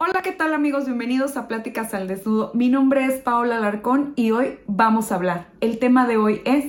Hola, 0.00 0.22
¿qué 0.22 0.30
tal 0.30 0.54
amigos? 0.54 0.84
Bienvenidos 0.84 1.36
a 1.36 1.48
Pláticas 1.48 1.92
al 1.92 2.06
Desnudo. 2.06 2.52
Mi 2.54 2.68
nombre 2.68 3.04
es 3.04 3.14
Paola 3.14 3.56
Alarcón 3.56 4.12
y 4.14 4.30
hoy 4.30 4.60
vamos 4.68 5.10
a 5.10 5.16
hablar. 5.16 5.48
El 5.60 5.80
tema 5.80 6.06
de 6.06 6.16
hoy 6.16 6.40
es 6.44 6.66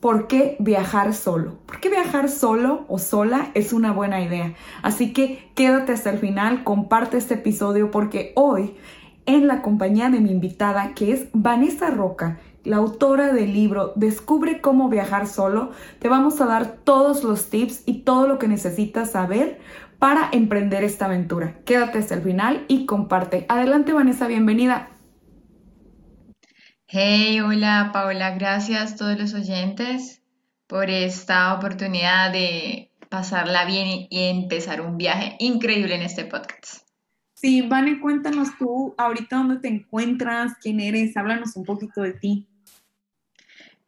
¿por 0.00 0.26
qué 0.26 0.56
viajar 0.58 1.12
solo? 1.12 1.58
¿Por 1.66 1.80
qué 1.80 1.90
viajar 1.90 2.30
solo 2.30 2.86
o 2.88 2.98
sola 2.98 3.50
es 3.52 3.74
una 3.74 3.92
buena 3.92 4.22
idea? 4.22 4.54
Así 4.80 5.12
que 5.12 5.50
quédate 5.54 5.92
hasta 5.92 6.08
el 6.08 6.18
final, 6.18 6.64
comparte 6.64 7.18
este 7.18 7.34
episodio 7.34 7.90
porque 7.90 8.32
hoy 8.36 8.74
en 9.26 9.48
la 9.48 9.60
compañía 9.60 10.08
de 10.08 10.20
mi 10.20 10.30
invitada 10.30 10.94
que 10.94 11.12
es 11.12 11.26
Vanessa 11.34 11.90
Roca, 11.90 12.38
la 12.64 12.76
autora 12.76 13.32
del 13.32 13.52
libro 13.52 13.92
Descubre 13.96 14.62
cómo 14.62 14.88
viajar 14.88 15.26
solo, 15.26 15.72
te 15.98 16.08
vamos 16.08 16.40
a 16.40 16.46
dar 16.46 16.78
todos 16.84 17.22
los 17.22 17.50
tips 17.50 17.82
y 17.84 18.00
todo 18.00 18.26
lo 18.26 18.38
que 18.38 18.48
necesitas 18.48 19.10
saber 19.10 19.60
para 20.02 20.30
emprender 20.32 20.82
esta 20.82 21.04
aventura. 21.04 21.62
Quédate 21.64 21.98
hasta 21.98 22.16
el 22.16 22.22
final 22.22 22.64
y 22.66 22.86
comparte. 22.86 23.46
Adelante 23.48 23.92
Vanessa, 23.92 24.26
bienvenida. 24.26 24.90
Hey, 26.88 27.38
hola 27.38 27.90
Paola, 27.92 28.32
gracias 28.34 28.94
a 28.94 28.96
todos 28.96 29.16
los 29.16 29.32
oyentes 29.32 30.20
por 30.66 30.90
esta 30.90 31.54
oportunidad 31.54 32.32
de 32.32 32.90
pasarla 33.10 33.64
bien 33.64 34.08
y 34.10 34.24
empezar 34.28 34.80
un 34.80 34.96
viaje 34.96 35.36
increíble 35.38 35.94
en 35.94 36.02
este 36.02 36.24
podcast. 36.24 36.84
Sí, 37.34 37.62
Vane, 37.62 38.00
cuéntanos 38.00 38.48
tú 38.58 38.96
ahorita 38.98 39.36
dónde 39.36 39.60
te 39.60 39.68
encuentras, 39.68 40.54
quién 40.60 40.80
eres, 40.80 41.16
háblanos 41.16 41.54
un 41.54 41.62
poquito 41.62 42.02
de 42.02 42.14
ti. 42.14 42.48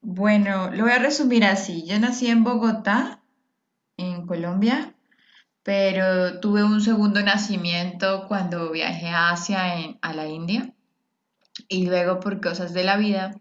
Bueno, 0.00 0.70
lo 0.70 0.84
voy 0.84 0.92
a 0.92 1.00
resumir 1.00 1.44
así. 1.44 1.84
Yo 1.84 1.98
nací 1.98 2.28
en 2.28 2.44
Bogotá, 2.44 3.20
en 3.96 4.28
Colombia, 4.28 4.93
pero 5.64 6.40
tuve 6.40 6.62
un 6.62 6.80
segundo 6.80 7.22
nacimiento 7.22 8.26
cuando 8.28 8.70
viajé 8.70 9.08
a 9.08 9.30
Asia, 9.30 9.80
en, 9.80 9.98
a 10.02 10.12
la 10.12 10.28
India, 10.28 10.72
y 11.68 11.86
luego 11.86 12.20
por 12.20 12.40
cosas 12.40 12.74
de 12.74 12.84
la 12.84 12.96
vida 12.96 13.32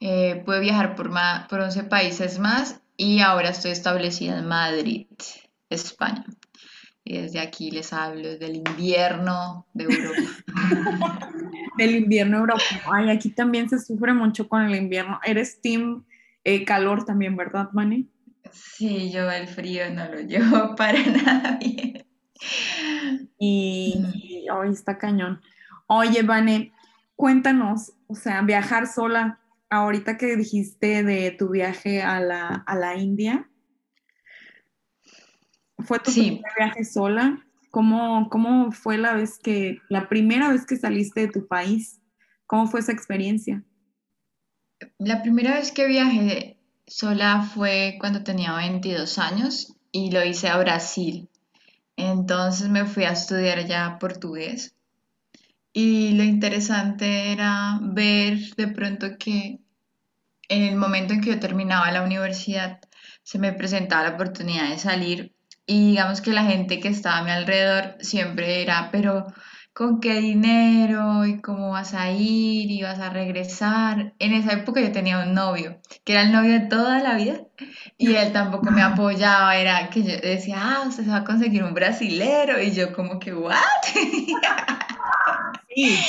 eh, 0.00 0.42
pude 0.46 0.60
viajar 0.60 0.94
por, 0.94 1.10
por 1.48 1.60
11 1.60 1.84
países 1.84 2.38
más 2.38 2.80
y 2.96 3.20
ahora 3.20 3.50
estoy 3.50 3.72
establecida 3.72 4.38
en 4.38 4.46
Madrid, 4.46 5.06
España. 5.68 6.24
Y 7.04 7.18
desde 7.18 7.40
aquí 7.40 7.70
les 7.70 7.92
hablo 7.92 8.36
del 8.38 8.56
invierno 8.56 9.66
de 9.72 9.84
Europa. 9.84 10.20
del 11.78 11.96
invierno 11.96 12.38
europeo. 12.38 12.80
Ay, 12.92 13.10
aquí 13.10 13.30
también 13.30 13.68
se 13.68 13.80
sufre 13.80 14.12
mucho 14.12 14.48
con 14.48 14.62
el 14.62 14.76
invierno. 14.76 15.18
Eres 15.24 15.60
team 15.60 16.04
eh, 16.44 16.64
calor 16.64 17.04
también, 17.04 17.36
¿verdad, 17.36 17.70
Mani? 17.72 18.08
Sí, 18.52 19.10
yo 19.10 19.30
el 19.30 19.48
frío 19.48 19.90
no 19.90 20.06
lo 20.08 20.20
llevo 20.20 20.74
para 20.76 21.00
nada 21.04 21.58
bien. 21.58 22.06
Y, 23.38 24.46
hoy 24.52 24.70
está 24.70 24.98
cañón. 24.98 25.40
Oye, 25.86 26.22
Vane, 26.22 26.72
cuéntanos, 27.16 27.92
o 28.06 28.14
sea, 28.14 28.42
viajar 28.42 28.86
sola, 28.86 29.40
ahorita 29.70 30.16
que 30.16 30.36
dijiste 30.36 31.02
de 31.02 31.30
tu 31.30 31.50
viaje 31.50 32.02
a 32.02 32.20
la, 32.20 32.96
India, 32.96 33.48
¿fue 35.78 35.98
tu 35.98 36.12
primer 36.12 36.42
viaje 36.56 36.84
sola? 36.84 37.44
¿Cómo, 37.70 38.28
¿Cómo 38.30 38.72
fue 38.72 38.98
la 38.98 39.14
vez 39.14 39.38
que, 39.38 39.80
la 39.88 40.08
primera 40.08 40.48
vez 40.50 40.66
que 40.66 40.76
saliste 40.76 41.22
de 41.22 41.28
tu 41.28 41.46
país? 41.46 42.00
¿Cómo 42.46 42.66
fue 42.66 42.80
esa 42.80 42.92
experiencia? 42.92 43.62
La 44.98 45.22
primera 45.22 45.54
vez 45.54 45.72
que 45.72 45.86
viajé 45.86 46.57
sola 46.88 47.42
fue 47.54 47.96
cuando 48.00 48.24
tenía 48.24 48.54
22 48.54 49.18
años 49.18 49.74
y 49.92 50.10
lo 50.10 50.24
hice 50.24 50.48
a 50.48 50.58
Brasil. 50.58 51.28
Entonces 51.96 52.68
me 52.68 52.84
fui 52.84 53.04
a 53.04 53.12
estudiar 53.12 53.66
ya 53.66 53.98
portugués. 53.98 54.74
Y 55.72 56.12
lo 56.14 56.24
interesante 56.24 57.32
era 57.32 57.78
ver 57.82 58.38
de 58.56 58.68
pronto 58.68 59.18
que 59.18 59.60
en 60.48 60.62
el 60.62 60.76
momento 60.76 61.12
en 61.12 61.20
que 61.20 61.30
yo 61.30 61.40
terminaba 61.40 61.92
la 61.92 62.02
universidad 62.02 62.80
se 63.22 63.38
me 63.38 63.52
presentaba 63.52 64.08
la 64.08 64.14
oportunidad 64.14 64.70
de 64.70 64.78
salir 64.78 65.34
y 65.66 65.90
digamos 65.90 66.22
que 66.22 66.32
la 66.32 66.44
gente 66.44 66.80
que 66.80 66.88
estaba 66.88 67.18
a 67.18 67.24
mi 67.24 67.30
alrededor 67.30 67.96
siempre 68.00 68.62
era, 68.62 68.88
pero 68.90 69.26
con 69.78 70.00
qué 70.00 70.18
dinero 70.18 71.24
y 71.24 71.40
cómo 71.40 71.70
vas 71.70 71.94
a 71.94 72.10
ir 72.10 72.68
y 72.68 72.82
vas 72.82 72.98
a 72.98 73.10
regresar. 73.10 74.12
En 74.18 74.32
esa 74.32 74.54
época 74.54 74.80
yo 74.80 74.90
tenía 74.90 75.20
un 75.20 75.34
novio, 75.34 75.80
que 76.02 76.14
era 76.14 76.22
el 76.22 76.32
novio 76.32 76.54
de 76.54 76.66
toda 76.66 76.98
la 76.98 77.14
vida, 77.14 77.46
y 77.96 78.16
él 78.16 78.32
tampoco 78.32 78.72
me 78.72 78.82
apoyaba, 78.82 79.56
era 79.56 79.88
que 79.88 80.02
yo 80.02 80.16
decía, 80.20 80.56
ah, 80.58 80.84
usted 80.88 81.04
se 81.04 81.10
va 81.10 81.18
a 81.18 81.24
conseguir 81.24 81.62
un 81.62 81.74
brasilero, 81.74 82.60
y 82.60 82.72
yo 82.72 82.92
como 82.92 83.20
que, 83.20 83.32
¿what? 83.32 83.54
y, 85.76 86.00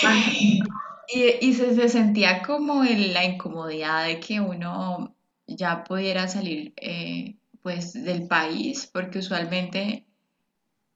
y 1.39 1.53
se, 1.53 1.89
sentía 1.89 2.41
como 2.41 2.83
en 2.83 3.13
la 3.13 3.23
incomodidad 3.23 4.05
de 4.05 4.19
que 4.19 4.41
uno 4.41 5.15
ya 5.45 5.83
pudiera 5.83 6.27
salir 6.27 6.73
eh, 6.75 7.37
pues 7.61 7.93
del 7.93 8.27
país, 8.27 8.89
porque 8.91 9.19
usualmente 9.19 10.08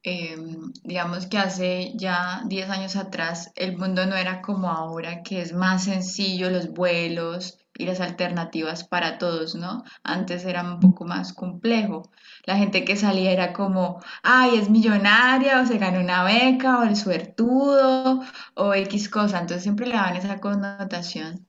Em, 0.06 0.74
digamos 0.84 1.28
que 1.28 1.38
hace 1.38 1.94
ya 1.96 2.44
10 2.48 2.70
años 2.70 2.98
atrás 2.98 3.52
el 3.56 3.78
mundo 3.78 4.06
no 4.06 4.16
era 4.18 4.42
como 4.42 4.70
ahora, 4.70 5.24
que 5.24 5.42
es 5.42 5.54
más 5.54 5.86
sencillo 5.86 6.50
los 6.50 6.70
vuelos 6.74 7.58
y 7.78 7.86
las 7.86 8.02
alternativas 8.02 8.84
para 8.84 9.18
todos, 9.18 9.56
¿no? 9.56 9.84
Antes 10.04 10.44
era 10.46 10.62
un 10.64 10.80
poco 10.82 11.06
más 11.06 11.32
complejo. 11.32 12.12
La 12.46 12.58
gente 12.58 12.84
que 12.84 12.98
salía 12.98 13.32
era 13.32 13.54
como, 13.54 14.02
ay, 14.24 14.58
es 14.58 14.70
millonaria 14.70 15.62
o 15.62 15.66
se 15.66 15.78
ganó 15.78 16.02
una 16.02 16.24
beca 16.26 16.80
o 16.80 16.84
el 16.84 16.98
suertudo 16.98 18.22
o 18.56 18.74
X 18.74 19.08
cosa, 19.10 19.40
entonces 19.40 19.64
siempre 19.64 19.88
le 19.88 19.96
daban 19.96 20.18
esa 20.18 20.42
connotación. 20.42 21.48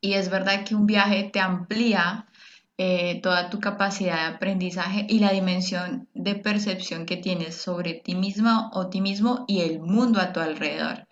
Y 0.00 0.14
es 0.14 0.30
verdad 0.30 0.64
que 0.64 0.74
un 0.76 0.86
viaje 0.86 1.24
te 1.32 1.40
amplía 1.40 2.26
eh, 2.82 3.20
toda 3.22 3.50
tu 3.50 3.60
capacidad 3.60 4.16
de 4.16 4.36
aprendizaje 4.36 5.04
y 5.06 5.18
la 5.18 5.32
dimensión 5.32 6.08
de 6.14 6.34
percepción 6.34 7.04
que 7.04 7.18
tienes 7.18 7.56
sobre 7.56 7.92
ti 7.92 8.14
misma 8.14 8.70
o 8.72 8.88
ti 8.88 9.02
mismo 9.02 9.44
y 9.46 9.60
el 9.60 9.80
mundo 9.80 10.18
a 10.18 10.32
tu 10.32 10.40
alrededor. 10.40 11.06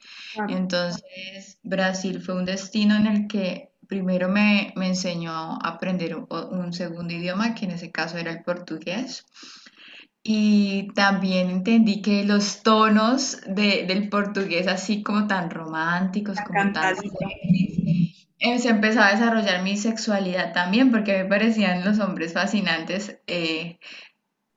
Entonces, 0.49 1.59
Brasil 1.62 2.23
fue 2.23 2.37
un 2.37 2.47
destino 2.47 2.97
en 2.97 3.06
el 3.06 3.29
que 3.29 3.73
primero 3.87 4.31
me, 4.31 4.73
enseñó 4.77 5.31
a 5.31 5.56
aprender 5.62 6.17
un, 6.17 6.73
segundo 6.73 7.12
idioma, 7.12 7.55
que 7.55 7.67
en 7.67 7.73
ese 7.73 7.91
caso 7.91 8.17
era 8.17 8.31
el 8.31 8.43
portugués. 8.43 9.27
Y 10.23 10.89
también 10.95 11.50
entendí 11.50 12.00
que 12.00 12.25
los 12.25 12.62
tonos 12.62 13.43
del 13.47 14.09
portugués, 14.09 14.69
así 14.69 15.03
como 15.03 15.27
tan 15.27 15.50
románticos, 15.50 16.39
como 16.47 16.73
tan 16.73 16.97
eh, 18.38 18.59
se 18.59 18.69
empezó 18.69 19.00
a 19.00 19.10
desarrollar 19.10 19.62
mi 19.62 19.76
sexualidad 19.76 20.53
también, 20.53 20.91
porque 20.91 21.22
me 21.22 21.25
parecían 21.25 21.84
los 21.84 21.99
hombres 21.99 22.32
fascinantes. 22.32 23.21
Eh, 23.26 23.78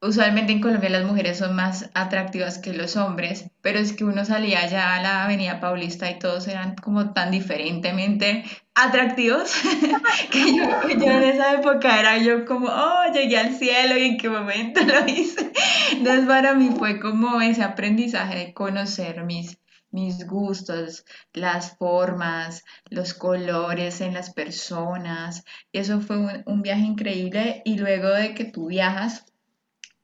usualmente 0.02 0.52
en 0.52 0.62
Colombia 0.62 0.90
las 0.90 1.06
mujeres 1.06 1.38
son 1.38 1.56
más 1.56 1.90
atractivas 1.94 2.58
que 2.58 2.74
los 2.74 2.98
hombres, 2.98 3.52
pero 3.62 3.80
es 3.80 3.94
que 3.94 4.04
uno 4.04 4.26
salía 4.26 4.68
ya 4.68 4.96
a 4.96 5.02
la 5.02 5.24
Avenida 5.24 5.60
Paulista 5.60 6.10
y 6.10 6.18
todos 6.18 6.48
eran 6.48 6.76
como 6.76 7.14
tan 7.14 7.30
diferentemente 7.32 8.44
atractivos 8.74 9.54
que 10.32 10.58
yo, 10.58 10.64
yo, 10.90 11.12
en 11.12 11.24
esa 11.24 11.54
época 11.54 12.00
era 12.00 12.18
yo 12.18 12.46
como, 12.46 12.68
oh, 12.68 13.14
llegué 13.14 13.38
al 13.38 13.56
cielo 13.56 13.96
y 13.98 14.06
en 14.06 14.18
qué 14.18 14.30
momento 14.30 14.82
lo 14.82 15.06
hice. 15.08 15.52
Entonces 15.92 16.26
para 16.26 16.56
mí 16.56 16.72
fue 16.78 17.00
como 17.00 17.40
ese 17.42 17.64
aprendizaje 17.64 18.38
de 18.38 18.54
conocer 18.54 19.24
mis 19.24 19.60
mis 19.92 20.26
gustos, 20.26 21.06
las 21.34 21.78
formas, 21.78 22.64
los 22.90 23.14
colores 23.14 24.02
en 24.02 24.14
las 24.14 24.34
personas. 24.34 25.44
Y 25.72 25.80
eso 25.80 26.02
fue 26.02 26.44
un, 26.46 26.62
viaje 26.62 26.82
increíble. 26.82 27.62
Y 27.66 27.78
luego 27.78 28.10
de 28.10 28.34
que 28.34 28.46
tú 28.46 28.68
viajas, 28.68 29.26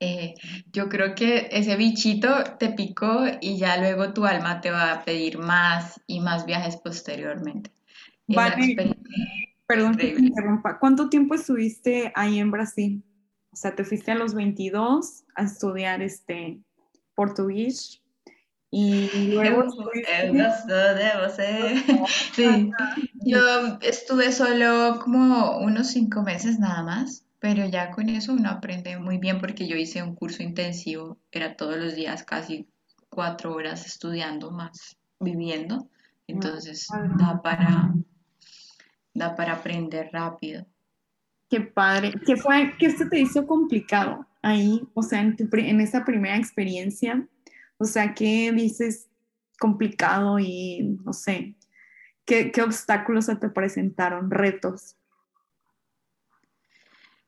eh, 0.00 0.34
yo 0.72 0.88
creo 0.88 1.14
que 1.14 1.48
ese 1.50 1.76
bichito 1.76 2.28
te 2.58 2.70
picó 2.70 3.24
y 3.40 3.58
ya 3.58 3.78
luego 3.78 4.12
tu 4.12 4.26
alma 4.26 4.60
te 4.60 4.70
va 4.70 4.92
a 4.92 5.04
pedir 5.04 5.38
más 5.38 6.00
y 6.06 6.20
más 6.20 6.46
viajes 6.46 6.76
posteriormente. 6.76 7.72
perdón 9.66 9.96
que 9.96 10.12
te 10.12 10.20
interrumpa. 10.20 10.78
¿Cuánto 10.78 11.08
tiempo 11.08 11.34
estuviste 11.34 12.12
ahí 12.14 12.38
en 12.38 12.50
Brasil? 12.50 13.02
O 13.50 13.56
sea, 13.56 13.74
te 13.74 13.84
fuiste 13.84 14.12
a 14.12 14.14
los 14.14 14.34
22 14.34 15.24
a 15.34 15.42
estudiar 15.42 16.00
este 16.02 16.60
portugués 17.14 18.00
Y 18.70 19.32
luego... 19.32 19.64
Sí, 22.34 22.70
yo 23.24 23.78
estuve 23.80 24.32
solo 24.32 25.00
como 25.02 25.58
unos 25.58 25.88
cinco 25.88 26.22
meses 26.22 26.58
nada 26.58 26.82
más, 26.82 27.24
pero 27.40 27.66
ya 27.66 27.90
con 27.90 28.08
eso 28.08 28.32
uno 28.32 28.50
aprende 28.50 28.98
muy 28.98 29.18
bien 29.18 29.38
porque 29.40 29.66
yo 29.66 29.76
hice 29.76 30.02
un 30.02 30.14
curso 30.14 30.42
intensivo, 30.42 31.18
era 31.32 31.56
todos 31.56 31.76
los 31.76 31.94
días 31.94 32.24
casi 32.24 32.68
cuatro 33.08 33.54
horas 33.54 33.86
estudiando 33.86 34.50
más, 34.50 34.96
viviendo, 35.18 35.88
entonces 36.26 36.86
da 37.18 37.40
para, 37.42 37.94
da 39.14 39.34
para 39.34 39.54
aprender 39.54 40.10
rápido. 40.12 40.66
Qué 41.50 41.62
padre. 41.62 42.12
¿Qué 42.26 42.36
fue, 42.36 42.74
qué 42.78 42.90
se 42.90 43.06
te 43.06 43.18
hizo 43.18 43.46
complicado 43.46 44.26
ahí? 44.42 44.86
O 44.94 45.02
sea, 45.02 45.20
en, 45.20 45.34
tu, 45.36 45.48
en 45.52 45.80
esa 45.80 46.04
primera 46.04 46.36
experiencia, 46.36 47.26
o 47.78 47.84
sea, 47.84 48.14
¿qué 48.14 48.52
dices 48.52 49.08
complicado 49.58 50.38
y 50.38 50.98
no 51.04 51.12
sé, 51.12 51.56
qué, 52.24 52.52
qué 52.52 52.62
obstáculos 52.62 53.26
se 53.26 53.36
te 53.36 53.48
presentaron, 53.48 54.30
retos? 54.30 54.96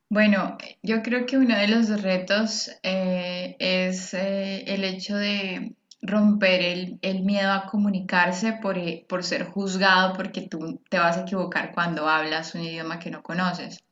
Bueno, 0.08 0.58
yo 0.82 1.02
creo 1.02 1.24
que 1.24 1.38
uno 1.38 1.56
de 1.56 1.68
los 1.68 2.02
retos 2.02 2.68
eh, 2.82 3.54
es 3.60 4.12
eh, 4.12 4.64
el 4.66 4.82
hecho 4.82 5.16
de 5.16 5.76
romper 6.02 6.62
el, 6.62 6.98
el 7.02 7.22
miedo 7.22 7.52
a 7.52 7.66
comunicarse 7.66 8.54
por, 8.54 8.76
eh, 8.76 9.06
por 9.08 9.22
ser 9.22 9.44
juzgado 9.44 10.14
porque 10.14 10.42
tú 10.42 10.82
te 10.88 10.98
vas 10.98 11.16
a 11.16 11.22
equivocar 11.22 11.72
cuando 11.72 12.08
hablas 12.08 12.56
un 12.56 12.62
idioma 12.62 12.98
que 12.98 13.12
no 13.12 13.22
conoces. 13.22 13.84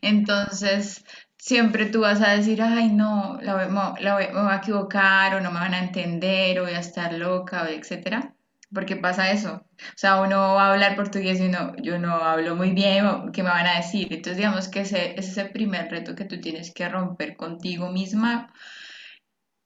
Entonces, 0.00 1.04
siempre 1.38 1.86
tú 1.86 2.00
vas 2.02 2.20
a 2.22 2.30
decir, 2.32 2.60
ay, 2.62 2.88
no, 2.92 3.38
la 3.42 3.54
voy- 3.54 4.24
a 4.50 4.56
equivocar 4.56 5.34
o 5.34 5.40
no 5.40 5.50
me 5.50 5.60
van 5.60 5.74
a 5.74 5.80
entender 5.84 6.60
o 6.60 6.64
voy 6.64 6.72
a 6.74 6.80
estar 6.80 7.12
loca 7.14 7.68
etcétera. 7.70 8.34
Porque 8.74 8.96
pasa 8.96 9.30
eso. 9.30 9.64
O 9.78 9.96
sea, 9.96 10.20
uno 10.20 10.36
va 10.54 10.66
a 10.68 10.72
hablar 10.74 10.94
portugués 10.96 11.40
y 11.40 11.48
no, 11.48 11.74
yo 11.76 11.98
no 11.98 12.12
hablo 12.16 12.54
muy 12.54 12.72
bien, 12.72 13.32
¿qué 13.32 13.42
me 13.42 13.48
van 13.50 13.66
a 13.66 13.76
decir? 13.78 14.08
Entonces, 14.12 14.36
digamos 14.36 14.68
que 14.68 14.80
ese, 14.82 15.12
ese 15.18 15.30
es 15.30 15.38
el 15.38 15.50
primer 15.52 15.90
reto 15.90 16.14
que 16.14 16.24
tú 16.26 16.38
tienes 16.40 16.70
que 16.74 16.86
romper 16.88 17.34
contigo 17.36 17.90
misma 17.90 18.52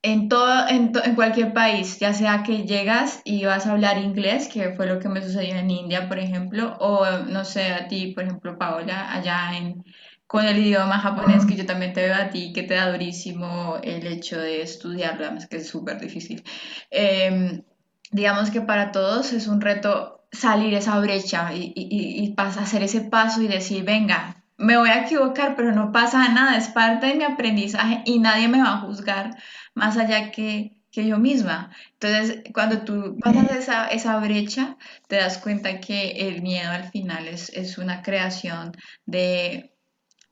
en 0.02 0.28
todo, 0.28 0.66
en, 0.68 0.92
en 1.04 1.14
cualquier 1.14 1.52
país, 1.52 1.98
ya 2.00 2.12
sea 2.12 2.42
que 2.42 2.64
llegas 2.66 3.20
y 3.24 3.44
vas 3.44 3.66
a 3.66 3.72
hablar 3.72 3.98
inglés, 3.98 4.48
que 4.48 4.72
fue 4.74 4.86
lo 4.86 4.98
que 4.98 5.08
me 5.08 5.22
sucedió 5.22 5.54
en 5.56 5.70
India, 5.70 6.08
por 6.08 6.18
ejemplo, 6.18 6.76
o 6.80 7.06
no 7.28 7.44
sé, 7.44 7.72
a 7.72 7.86
ti, 7.88 8.12
por 8.14 8.24
ejemplo, 8.24 8.58
Paola, 8.58 9.12
allá 9.14 9.56
en, 9.56 9.84
con 10.32 10.46
el 10.46 10.56
idioma 10.58 10.98
japonés, 10.98 11.44
que 11.44 11.56
yo 11.56 11.66
también 11.66 11.92
te 11.92 12.04
veo 12.04 12.14
a 12.14 12.30
ti, 12.30 12.54
que 12.54 12.62
te 12.62 12.72
da 12.72 12.90
durísimo 12.90 13.76
el 13.82 14.06
hecho 14.06 14.40
de 14.40 14.62
estudiarlo, 14.62 15.26
además 15.26 15.46
que 15.46 15.58
es 15.58 15.68
súper 15.68 16.00
difícil. 16.00 16.42
Em, 16.90 17.62
digamos 18.10 18.50
que 18.50 18.62
para 18.62 18.92
todos 18.92 19.34
es 19.34 19.46
un 19.46 19.60
reto 19.60 20.24
salir 20.32 20.72
esa 20.72 20.98
brecha 21.00 21.52
y, 21.54 21.74
y, 21.76 22.24
y, 22.24 22.34
hacer 22.38 22.82
ese 22.82 23.02
paso 23.02 23.42
y 23.42 23.46
decir, 23.48 23.84
venga, 23.84 24.42
me 24.56 24.78
voy 24.78 24.88
a 24.88 25.02
equivocar, 25.02 25.54
pero 25.54 25.70
no 25.72 25.92
pasa 25.92 26.26
nada, 26.30 26.56
es 26.56 26.68
parte 26.68 27.08
de 27.08 27.14
mi 27.16 27.24
aprendizaje 27.24 28.02
y 28.06 28.18
nadie 28.18 28.48
me 28.48 28.62
va 28.62 28.72
a 28.72 28.80
juzgar 28.80 29.36
más 29.74 29.98
allá 29.98 30.30
que, 30.30 30.78
que 30.90 31.06
yo 31.06 31.18
misma. 31.18 31.72
Entonces, 32.00 32.42
cuando 32.54 32.84
tú 32.84 33.18
pasas 33.22 33.50
esa, 33.50 33.86
esa 33.88 34.16
brecha, 34.18 34.78
te 35.08 35.16
das 35.16 35.36
cuenta 35.36 35.78
que 35.80 36.12
el 36.28 36.40
miedo 36.40 36.70
al 36.70 36.90
final 36.90 37.28
es, 37.28 37.50
es 37.50 37.76
una 37.76 38.00
creación 38.02 38.72
de, 39.04 39.71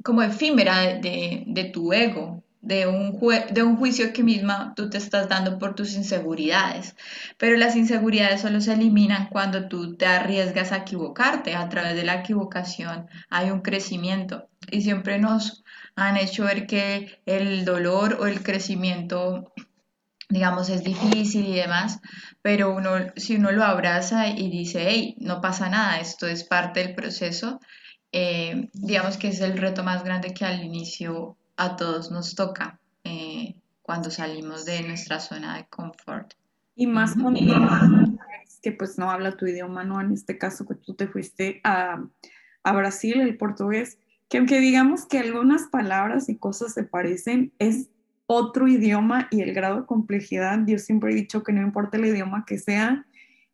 como 0.03 0.23
efímera 0.23 0.95
de, 0.95 1.71
tu 1.73 1.93
ego. 1.93 2.43
De 2.63 2.87
un, 2.87 3.19
de 3.53 3.63
un 3.63 3.79
juicio 3.79 4.13
que 4.13 4.23
misma 4.23 4.75
tú 4.77 4.91
te 4.91 4.99
estás 4.99 5.31
dando 5.31 5.59
por 5.59 5.75
tus 5.75 5.95
inseguridades. 5.95 6.95
Pero 7.39 7.57
las 7.57 7.75
inseguridades 7.75 8.43
solo 8.43 8.61
se 8.61 8.75
eliminan 8.75 9.29
cuando 9.31 9.67
tú 9.67 9.97
te 9.97 10.05
arriesgas 10.05 10.71
a 10.73 10.79
equivocarte. 10.79 11.55
A 11.55 11.71
través 11.71 11.95
de 11.95 12.05
la 12.05 12.17
equivocación 12.17 13.09
hay 13.31 13.51
un 13.51 13.63
crecimiento. 13.63 14.49
Y 14.71 14.83
siempre 14.83 15.19
nos 15.19 15.65
han 15.97 16.19
hecho 16.19 16.45
ver 16.45 16.67
que 16.67 17.23
el 17.25 17.65
dolor 17.65 18.19
o 18.21 18.27
el 18.27 18.43
crecimiento 18.43 19.53
digamos, 20.31 20.69
es 20.71 20.85
difícil 20.85 21.47
y 21.47 21.57
demás, 21.57 22.01
pero 22.41 22.73
uno, 22.75 22.91
si 23.17 23.37
uno 23.37 23.51
lo 23.51 23.65
abraza 23.65 24.29
y 24.29 24.49
dice, 24.49 24.87
hey, 24.89 25.17
no 25.19 25.41
pasa 25.41 25.69
nada, 25.69 25.99
esto 25.99 26.27
es 26.27 26.45
parte 26.45 26.81
del 26.81 26.95
proceso, 26.95 27.61
eh, 28.13 28.69
digamos 28.73 29.17
que 29.17 29.29
es 29.29 29.41
el 29.41 29.59
reto 29.59 29.85
más 29.85 30.05
grande 30.05 30.35
que 30.35 30.45
al 30.45 30.65
inicio 30.65 31.37
a 31.57 31.77
todos 31.77 32.11
nos 32.11 32.35
toca 32.35 32.79
eh, 33.05 33.55
cuando 33.83 34.11
salimos 34.11 34.65
de 34.65 34.83
nuestra 34.83 35.21
zona 35.21 35.57
de 35.57 35.67
confort. 35.67 36.35
Y 36.75 36.87
más 36.87 37.15
es 37.17 38.61
que 38.63 38.73
pues 38.73 38.99
no 38.99 39.11
habla 39.11 39.37
tu 39.37 39.47
idioma, 39.47 39.85
¿no? 39.85 40.01
En 40.01 40.13
este 40.13 40.39
caso 40.39 40.67
que 40.67 40.75
tú 40.75 40.95
te 40.95 41.07
fuiste 41.07 41.61
a, 41.65 42.03
a 42.63 42.73
Brasil, 42.73 43.21
el 43.21 43.37
portugués, 43.37 43.99
que 44.29 44.39
aunque 44.39 44.61
digamos 44.61 45.07
que 45.07 45.19
algunas 45.19 45.65
palabras 45.65 46.29
y 46.29 46.37
cosas 46.37 46.73
se 46.73 46.85
parecen, 46.85 47.53
es 47.59 47.91
otro 48.27 48.69
idioma 48.69 49.27
y 49.33 49.41
el 49.43 49.53
grado 49.53 49.81
de 49.81 49.87
complejidad, 49.87 50.61
yo 50.67 50.79
siempre 50.79 51.11
he 51.11 51.17
dicho 51.17 51.43
que 51.43 51.53
no 51.53 51.63
importa 51.63 51.97
el 51.97 52.07
idioma 52.07 52.45
que 52.47 52.59
sea, 52.59 53.05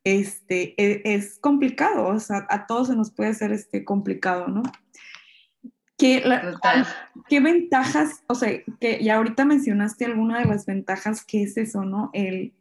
este, 0.06 0.81
e- 0.81 1.03
es, 1.17 1.41
complicado, 1.41 2.06
o 2.06 2.20
sea, 2.20 2.47
a 2.49 2.67
todos 2.69 2.87
se 2.87 2.94
nos 2.94 3.11
puede 3.11 3.31
hacer 3.31 3.50
este 3.50 3.85
complicado, 3.85 4.47
¿no? 4.47 4.62
¿Qué, 5.99 6.20
la- 6.25 6.61
qué 7.29 7.41
ventajas, 7.41 8.23
o 8.29 8.37
sea, 8.37 8.53
que 8.81 9.03
ya 9.03 9.17
ahorita 9.17 9.44
mencionaste 9.44 10.05
alguna 10.05 10.38
de 10.38 10.44
las 10.44 10.64
ventajas 10.64 11.25
que 11.25 11.43
es 11.43 11.56
eso, 11.56 11.82
¿no? 11.82 12.11
El 12.12 12.55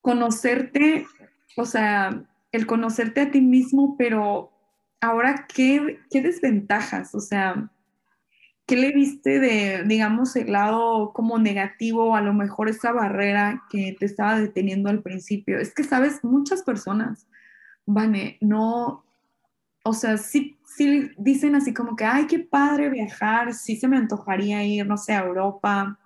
conocerte, 0.00 1.06
o 1.56 1.64
sea, 1.64 2.22
el 2.52 2.66
conocerte 2.68 3.22
a 3.22 3.30
ti 3.32 3.40
mismo, 3.40 3.96
pero 3.98 4.52
ahora, 5.00 5.48
¿qué, 5.52 5.98
qué 6.08 6.22
desventajas? 6.22 7.16
O 7.16 7.20
sea, 7.20 7.68
¿qué 8.70 8.76
le 8.76 8.92
viste 8.92 9.40
de, 9.40 9.82
digamos, 9.84 10.36
el 10.36 10.52
lado 10.52 11.12
como 11.12 11.40
negativo, 11.40 12.14
a 12.14 12.20
lo 12.20 12.32
mejor 12.32 12.68
esa 12.68 12.92
barrera 12.92 13.64
que 13.68 13.96
te 13.98 14.06
estaba 14.06 14.38
deteniendo 14.38 14.88
al 14.88 15.02
principio? 15.02 15.58
Es 15.58 15.74
que, 15.74 15.82
sabes, 15.82 16.22
muchas 16.22 16.62
personas, 16.62 17.26
Vane, 17.84 18.38
no, 18.40 19.04
o 19.82 19.92
sea, 19.92 20.18
sí, 20.18 20.56
sí 20.64 21.10
dicen 21.18 21.56
así 21.56 21.74
como 21.74 21.96
que, 21.96 22.04
ay, 22.04 22.28
qué 22.28 22.38
padre 22.38 22.90
viajar, 22.90 23.54
sí 23.54 23.74
se 23.74 23.88
me 23.88 23.96
antojaría 23.96 24.62
ir, 24.62 24.86
no 24.86 24.96
sé, 24.96 25.14
a 25.14 25.24
Europa, 25.24 25.98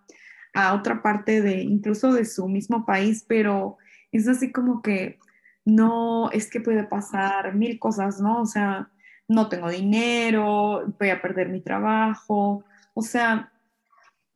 a 0.54 0.72
otra 0.72 1.02
parte 1.02 1.42
de, 1.42 1.60
incluso 1.60 2.14
de 2.14 2.24
su 2.24 2.48
mismo 2.48 2.86
país, 2.86 3.26
pero 3.28 3.76
es 4.10 4.26
así 4.26 4.52
como 4.52 4.80
que 4.80 5.18
no, 5.66 6.30
es 6.30 6.48
que 6.48 6.60
puede 6.60 6.84
pasar 6.84 7.54
mil 7.54 7.78
cosas, 7.78 8.22
¿no? 8.22 8.40
O 8.40 8.46
sea, 8.46 8.88
no 9.28 9.48
tengo 9.48 9.68
dinero, 9.68 10.84
voy 10.98 11.10
a 11.10 11.22
perder 11.22 11.48
mi 11.48 11.60
trabajo, 11.60 12.64
o 12.94 13.02
sea, 13.02 13.52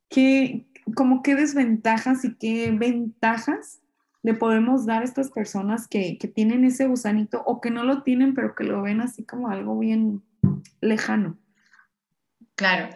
¿qué, 0.09 0.65
como 0.95 1.21
qué 1.21 1.35
desventajas 1.35 2.25
y 2.25 2.35
qué 2.35 2.71
ventajas 2.71 3.81
le 4.21 4.33
podemos 4.33 4.85
dar 4.85 5.01
a 5.01 5.05
estas 5.05 5.31
personas 5.31 5.87
que, 5.87 6.17
que 6.17 6.27
tienen 6.27 6.65
ese 6.65 6.87
gusanito 6.87 7.41
o 7.45 7.61
que 7.61 7.71
no 7.71 7.83
lo 7.83 8.03
tienen, 8.03 8.33
pero 8.33 8.55
que 8.55 8.65
lo 8.65 8.81
ven 8.81 9.01
así 9.01 9.23
como 9.23 9.49
algo 9.49 9.77
bien 9.77 10.21
lejano? 10.81 11.37
Claro. 12.59 12.89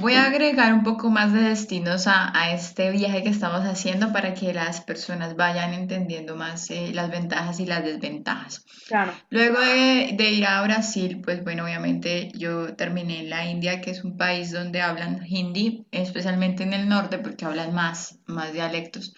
Voy 0.00 0.14
a 0.14 0.24
agregar 0.24 0.74
un 0.74 0.82
poco 0.82 1.10
más 1.10 1.32
de 1.32 1.42
destinos 1.42 2.08
a, 2.08 2.36
a 2.36 2.52
este 2.52 2.90
viaje 2.90 3.22
que 3.22 3.28
estamos 3.28 3.60
haciendo 3.60 4.12
para 4.12 4.34
que 4.34 4.52
las 4.52 4.80
personas 4.80 5.36
vayan 5.36 5.72
entendiendo 5.74 6.34
más 6.34 6.70
eh, 6.70 6.90
las 6.92 7.08
ventajas 7.08 7.60
y 7.60 7.66
las 7.66 7.84
desventajas. 7.84 8.64
Claro. 8.88 9.12
Luego 9.30 9.60
de, 9.60 10.14
de 10.16 10.32
ir 10.32 10.44
a 10.44 10.60
Brasil, 10.62 11.20
pues 11.24 11.44
bueno, 11.44 11.64
obviamente 11.64 12.32
yo 12.34 12.74
terminé 12.74 13.20
en 13.20 13.30
la 13.30 13.46
India, 13.46 13.80
que 13.80 13.92
es 13.92 14.02
un 14.02 14.16
país 14.16 14.50
donde 14.50 14.82
hablan 14.82 15.24
hindi, 15.24 15.86
especialmente 15.92 16.64
en 16.64 16.72
el 16.72 16.88
norte, 16.88 17.18
porque 17.18 17.44
hablan 17.44 17.72
más, 17.72 18.18
más 18.26 18.52
dialectos, 18.52 19.14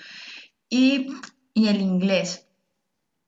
y, 0.69 1.07
y 1.55 1.69
el 1.69 1.81
inglés. 1.81 2.47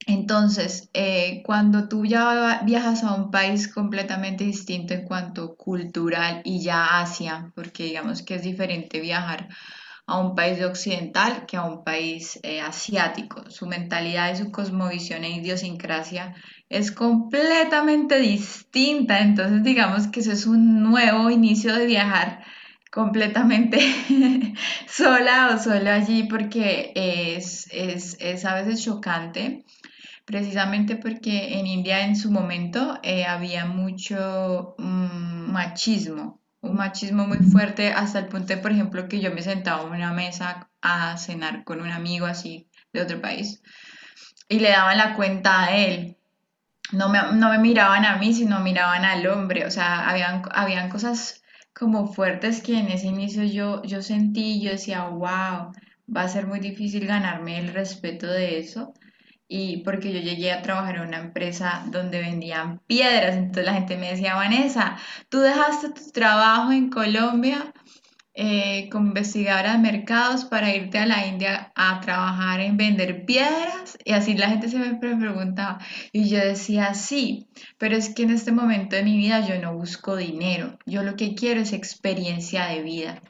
Entonces, 0.06 0.90
eh, 0.92 1.42
cuando 1.44 1.88
tú 1.88 2.04
ya 2.04 2.60
viajas 2.64 3.04
a 3.04 3.14
un 3.14 3.30
país 3.30 3.72
completamente 3.72 4.44
distinto 4.44 4.94
en 4.94 5.04
cuanto 5.04 5.56
cultural 5.56 6.42
y 6.44 6.62
ya 6.62 7.00
Asia, 7.00 7.52
porque 7.54 7.84
digamos 7.84 8.22
que 8.22 8.34
es 8.36 8.42
diferente 8.42 9.00
viajar 9.00 9.48
a 10.06 10.18
un 10.18 10.34
país 10.34 10.62
occidental 10.62 11.46
que 11.46 11.56
a 11.56 11.64
un 11.64 11.82
país 11.84 12.38
eh, 12.42 12.60
asiático. 12.60 13.50
Su 13.50 13.66
mentalidad 13.66 14.32
y 14.32 14.36
su 14.36 14.50
cosmovisión 14.52 15.24
e 15.24 15.30
idiosincrasia 15.30 16.34
es 16.68 16.92
completamente 16.92 18.18
distinta. 18.18 19.20
Entonces, 19.20 19.62
digamos 19.62 20.08
que 20.08 20.20
eso 20.20 20.32
es 20.32 20.46
un 20.46 20.82
nuevo 20.82 21.30
inicio 21.30 21.74
de 21.74 21.86
viajar 21.86 22.44
completamente 22.90 23.78
sola 24.86 25.52
o 25.54 25.58
solo 25.58 25.90
allí 25.90 26.24
porque 26.24 26.92
es, 26.94 27.66
es, 27.72 28.16
es 28.20 28.44
a 28.44 28.54
veces 28.54 28.84
chocante 28.84 29.64
Precisamente 30.24 30.96
porque 30.96 31.58
en 31.58 31.66
India 31.66 32.04
en 32.04 32.16
su 32.16 32.30
momento 32.30 32.98
eh, 33.02 33.24
había 33.26 33.66
mucho 33.66 34.74
mm, 34.78 35.52
machismo, 35.52 36.40
un 36.60 36.76
machismo 36.76 37.26
muy 37.26 37.38
fuerte 37.38 37.92
hasta 37.92 38.20
el 38.20 38.26
punto 38.26 38.48
de, 38.48 38.56
por 38.56 38.72
ejemplo, 38.72 39.06
que 39.08 39.20
yo 39.20 39.32
me 39.32 39.42
sentaba 39.42 39.82
en 39.82 39.92
una 39.92 40.12
mesa 40.12 40.70
a 40.80 41.16
cenar 41.18 41.64
con 41.64 41.80
un 41.82 41.90
amigo 41.90 42.26
así 42.26 42.68
de 42.92 43.02
otro 43.02 43.20
país, 43.20 43.60
y 44.48 44.60
le 44.60 44.70
daban 44.70 44.98
la 44.98 45.14
cuenta 45.14 45.64
a 45.64 45.76
él. 45.76 46.16
No 46.92 47.08
me, 47.08 47.18
no 47.34 47.50
me 47.50 47.58
miraban 47.58 48.04
a 48.04 48.16
mí, 48.18 48.32
sino 48.34 48.60
miraban 48.60 49.04
al 49.04 49.26
hombre. 49.26 49.66
O 49.66 49.70
sea, 49.70 50.08
habían, 50.08 50.42
habían 50.52 50.90
cosas 50.90 51.42
como 51.74 52.06
fuertes 52.06 52.62
que 52.62 52.78
en 52.78 52.88
ese 52.88 53.08
inicio 53.08 53.44
yo, 53.44 53.82
yo 53.82 54.02
sentí, 54.02 54.60
yo 54.62 54.70
decía, 54.70 55.04
wow, 55.04 55.72
va 56.14 56.22
a 56.22 56.28
ser 56.28 56.46
muy 56.46 56.60
difícil 56.60 57.06
ganarme 57.06 57.58
el 57.58 57.72
respeto 57.72 58.26
de 58.26 58.58
eso. 58.58 58.94
Y 59.46 59.78
porque 59.78 60.12
yo 60.12 60.20
llegué 60.20 60.52
a 60.52 60.62
trabajar 60.62 60.96
en 60.96 61.08
una 61.08 61.18
empresa 61.18 61.84
donde 61.90 62.20
vendían 62.20 62.80
piedras, 62.86 63.36
entonces 63.36 63.66
la 63.66 63.74
gente 63.74 63.96
me 63.96 64.10
decía, 64.10 64.34
Vanessa, 64.34 64.96
tú 65.28 65.40
dejaste 65.40 65.90
tu 65.90 66.10
trabajo 66.12 66.72
en 66.72 66.88
Colombia 66.88 67.72
eh, 68.36 68.88
como 68.90 69.06
investigadora 69.08 69.74
de 69.74 69.78
mercados 69.78 70.44
para 70.44 70.74
irte 70.74 70.98
a 70.98 71.06
la 71.06 71.24
India 71.24 71.72
a 71.76 72.00
trabajar 72.00 72.58
en 72.58 72.76
vender 72.76 73.24
piedras 73.26 73.96
y 74.04 74.10
así 74.12 74.34
la 74.34 74.48
gente 74.48 74.68
se 74.68 74.78
me 74.80 74.96
preguntaba 74.96 75.78
y 76.10 76.28
yo 76.28 76.38
decía 76.38 76.94
sí, 76.94 77.48
pero 77.78 77.96
es 77.96 78.12
que 78.12 78.24
en 78.24 78.30
este 78.30 78.50
momento 78.50 78.96
de 78.96 79.04
mi 79.04 79.16
vida 79.16 79.46
yo 79.46 79.60
no 79.60 79.76
busco 79.76 80.16
dinero, 80.16 80.78
yo 80.84 81.04
lo 81.04 81.14
que 81.14 81.36
quiero 81.36 81.60
es 81.60 81.72
experiencia 81.72 82.66
de 82.66 82.82
vida. 82.82 83.22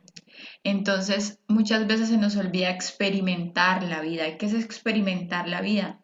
Entonces 0.63 1.39
muchas 1.49 1.87
veces 1.87 2.09
se 2.09 2.17
nos 2.17 2.37
olvida 2.37 2.71
experimentar 2.71 3.83
la 3.83 4.01
vida. 4.01 4.39
¿Qué 4.39 4.47
es 4.47 4.55
experimentar 4.55 5.47
la 5.49 5.61
vida? 5.61 6.01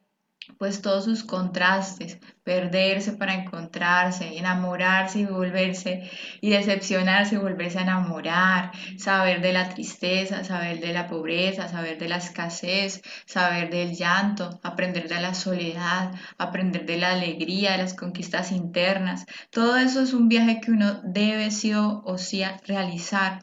Pues 0.61 0.83
todos 0.83 1.07
sus 1.07 1.25
contrastes, 1.25 2.19
perderse 2.45 3.15
para 3.15 3.33
encontrarse, 3.33 4.37
enamorarse 4.37 5.21
y 5.21 5.25
volverse, 5.25 6.11
y 6.43 6.51
decepcionarse 6.51 7.37
y 7.37 7.39
volverse 7.39 7.79
a 7.79 7.83
enamorar, 7.85 8.71
saber 8.99 9.41
de 9.41 9.55
la 9.55 9.71
tristeza, 9.71 10.45
saber 10.45 10.79
de 10.81 10.93
la 10.93 11.07
pobreza, 11.07 11.67
saber 11.67 11.99
de 11.99 12.11
la 12.11 12.19
escasez, 12.19 13.01
saber 13.25 13.71
del 13.71 13.95
llanto, 13.95 14.61
aprender 14.63 15.09
de 15.09 15.23
la 15.23 15.33
soledad, 15.33 16.13
aprender 16.37 16.85
de 16.85 16.99
la 16.99 17.13
alegría, 17.13 17.73
de 17.73 17.79
las 17.79 17.95
conquistas 17.95 18.53
internas. 18.53 19.25
Todo 19.51 19.79
eso 19.79 20.03
es 20.03 20.13
un 20.13 20.29
viaje 20.29 20.61
que 20.61 20.73
uno 20.73 21.01
debe 21.05 21.51
sí 21.51 21.73
o 21.73 22.19
sí 22.19 22.43
realizar 22.67 23.41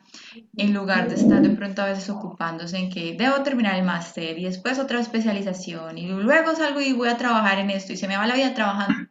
en 0.55 0.73
lugar 0.73 1.09
de 1.09 1.15
estar 1.15 1.41
de 1.41 1.49
pronto 1.55 1.81
a 1.81 1.85
veces 1.85 2.09
ocupándose 2.09 2.77
en 2.77 2.89
que 2.89 3.15
debo 3.17 3.41
terminar 3.43 3.75
el 3.75 3.83
máster 3.83 4.37
y 4.37 4.43
después 4.43 4.79
otra 4.79 4.99
especialización 4.99 5.97
y 5.97 6.07
luego 6.07 6.55
salgo 6.55 6.81
y 6.81 6.93
a 7.11 7.17
trabajar 7.17 7.59
en 7.59 7.69
esto 7.69 7.93
y 7.93 7.97
se 7.97 8.07
me 8.07 8.17
va 8.17 8.27
la 8.27 8.35
vida 8.35 8.53
trabajando. 8.53 9.09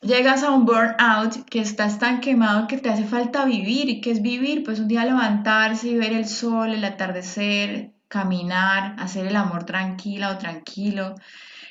Llegas 0.00 0.44
a 0.44 0.52
un 0.52 0.64
burnout 0.64 1.44
que 1.50 1.60
estás 1.60 1.98
tan 1.98 2.20
quemado 2.20 2.68
que 2.68 2.78
te 2.78 2.88
hace 2.88 3.04
falta 3.04 3.44
vivir. 3.44 3.88
¿Y 3.88 4.00
qué 4.00 4.12
es 4.12 4.22
vivir? 4.22 4.62
Pues 4.62 4.78
un 4.78 4.86
día 4.86 5.04
levantarse 5.04 5.88
y 5.88 5.96
ver 5.96 6.12
el 6.12 6.28
sol, 6.28 6.72
el 6.72 6.84
atardecer, 6.84 7.90
caminar, 8.08 8.96
hacer 8.98 9.26
el 9.26 9.36
amor 9.36 9.64
tranquila 9.64 10.30
o 10.30 10.38
tranquilo, 10.38 11.14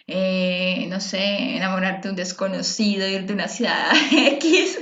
eh, 0.08 0.88
no 0.90 1.02
sé, 1.02 1.58
enamorarte 1.58 2.08
de 2.08 2.12
un 2.12 2.16
desconocido, 2.16 3.08
irte 3.08 3.34
a 3.34 3.36
una 3.36 3.48
ciudad 3.48 3.92
X, 4.12 4.80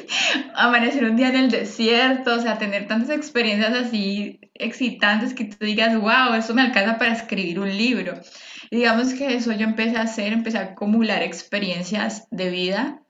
amanecer 0.55 1.05
un 1.05 1.15
día 1.15 1.29
en 1.29 1.37
el 1.37 1.51
desierto, 1.51 2.35
o 2.35 2.39
sea, 2.39 2.57
tener 2.59 2.87
tantas 2.87 3.09
experiencias 3.09 3.73
así 3.73 4.39
excitantes 4.53 5.33
que 5.33 5.45
tú 5.45 5.65
digas, 5.65 5.95
wow, 5.99 6.35
eso 6.37 6.53
me 6.53 6.61
alcanza 6.61 6.97
para 6.97 7.13
escribir 7.13 7.59
un 7.59 7.75
libro. 7.75 8.13
Digamos 8.71 9.13
que 9.13 9.35
eso 9.35 9.51
yo 9.51 9.65
empecé 9.65 9.97
a 9.97 10.03
hacer, 10.03 10.33
empecé 10.33 10.57
a 10.57 10.61
acumular 10.61 11.23
experiencias 11.23 12.27
de 12.31 12.49
vida 12.49 13.01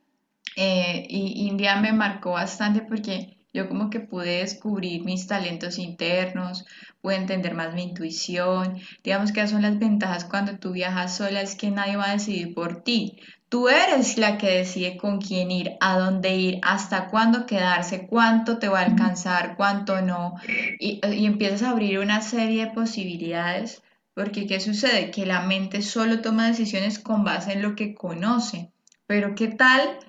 eh, 0.55 1.05
y 1.09 1.47
India 1.47 1.75
me 1.77 1.93
marcó 1.93 2.31
bastante 2.31 2.81
porque 2.81 3.35
yo 3.55 3.69
como 3.69 3.89
que 3.89 4.01
pude 4.01 4.39
descubrir 4.39 5.05
mis 5.05 5.27
talentos 5.27 5.79
internos, 5.79 6.65
pude 7.01 7.15
entender 7.15 7.53
más 7.53 7.73
mi 7.73 7.83
intuición. 7.83 8.81
Digamos 9.01 9.31
que 9.31 9.39
esas 9.39 9.51
son 9.51 9.61
las 9.61 9.79
ventajas 9.79 10.25
cuando 10.25 10.59
tú 10.59 10.73
viajas 10.73 11.15
sola, 11.15 11.41
es 11.41 11.55
que 11.55 11.71
nadie 11.71 11.95
va 11.95 12.09
a 12.09 12.13
decidir 12.13 12.53
por 12.53 12.83
ti. 12.83 13.17
Tú 13.47 13.69
eres 13.69 14.17
la 14.17 14.37
que 14.37 14.57
decide 14.57 14.97
con 14.97 15.21
quién 15.21 15.51
ir, 15.51 15.77
a 15.79 15.97
dónde 15.97 16.35
ir, 16.35 16.59
hasta 16.63 17.07
cuándo 17.07 17.45
quedarse, 17.45 18.07
cuánto 18.07 18.57
te 18.57 18.67
va 18.67 18.81
a 18.81 18.85
alcanzar, 18.85 19.55
cuánto 19.55 20.01
no. 20.01 20.35
Y, 20.77 20.99
y 21.09 21.25
empiezas 21.25 21.63
a 21.63 21.69
abrir 21.69 21.99
una 21.99 22.19
serie 22.19 22.65
de 22.65 22.71
posibilidades, 22.71 23.81
porque 24.15 24.47
¿qué 24.47 24.59
sucede? 24.59 25.11
Que 25.11 25.27
la 25.27 25.41
mente 25.41 25.83
solo 25.83 26.21
toma 26.21 26.47
decisiones 26.47 26.97
con 26.97 27.23
base 27.23 27.53
en 27.53 27.61
lo 27.61 27.75
que 27.75 27.93
conoce. 27.93 28.71
Pero 29.05 29.35
¿qué 29.35 29.49
tal? 29.49 29.99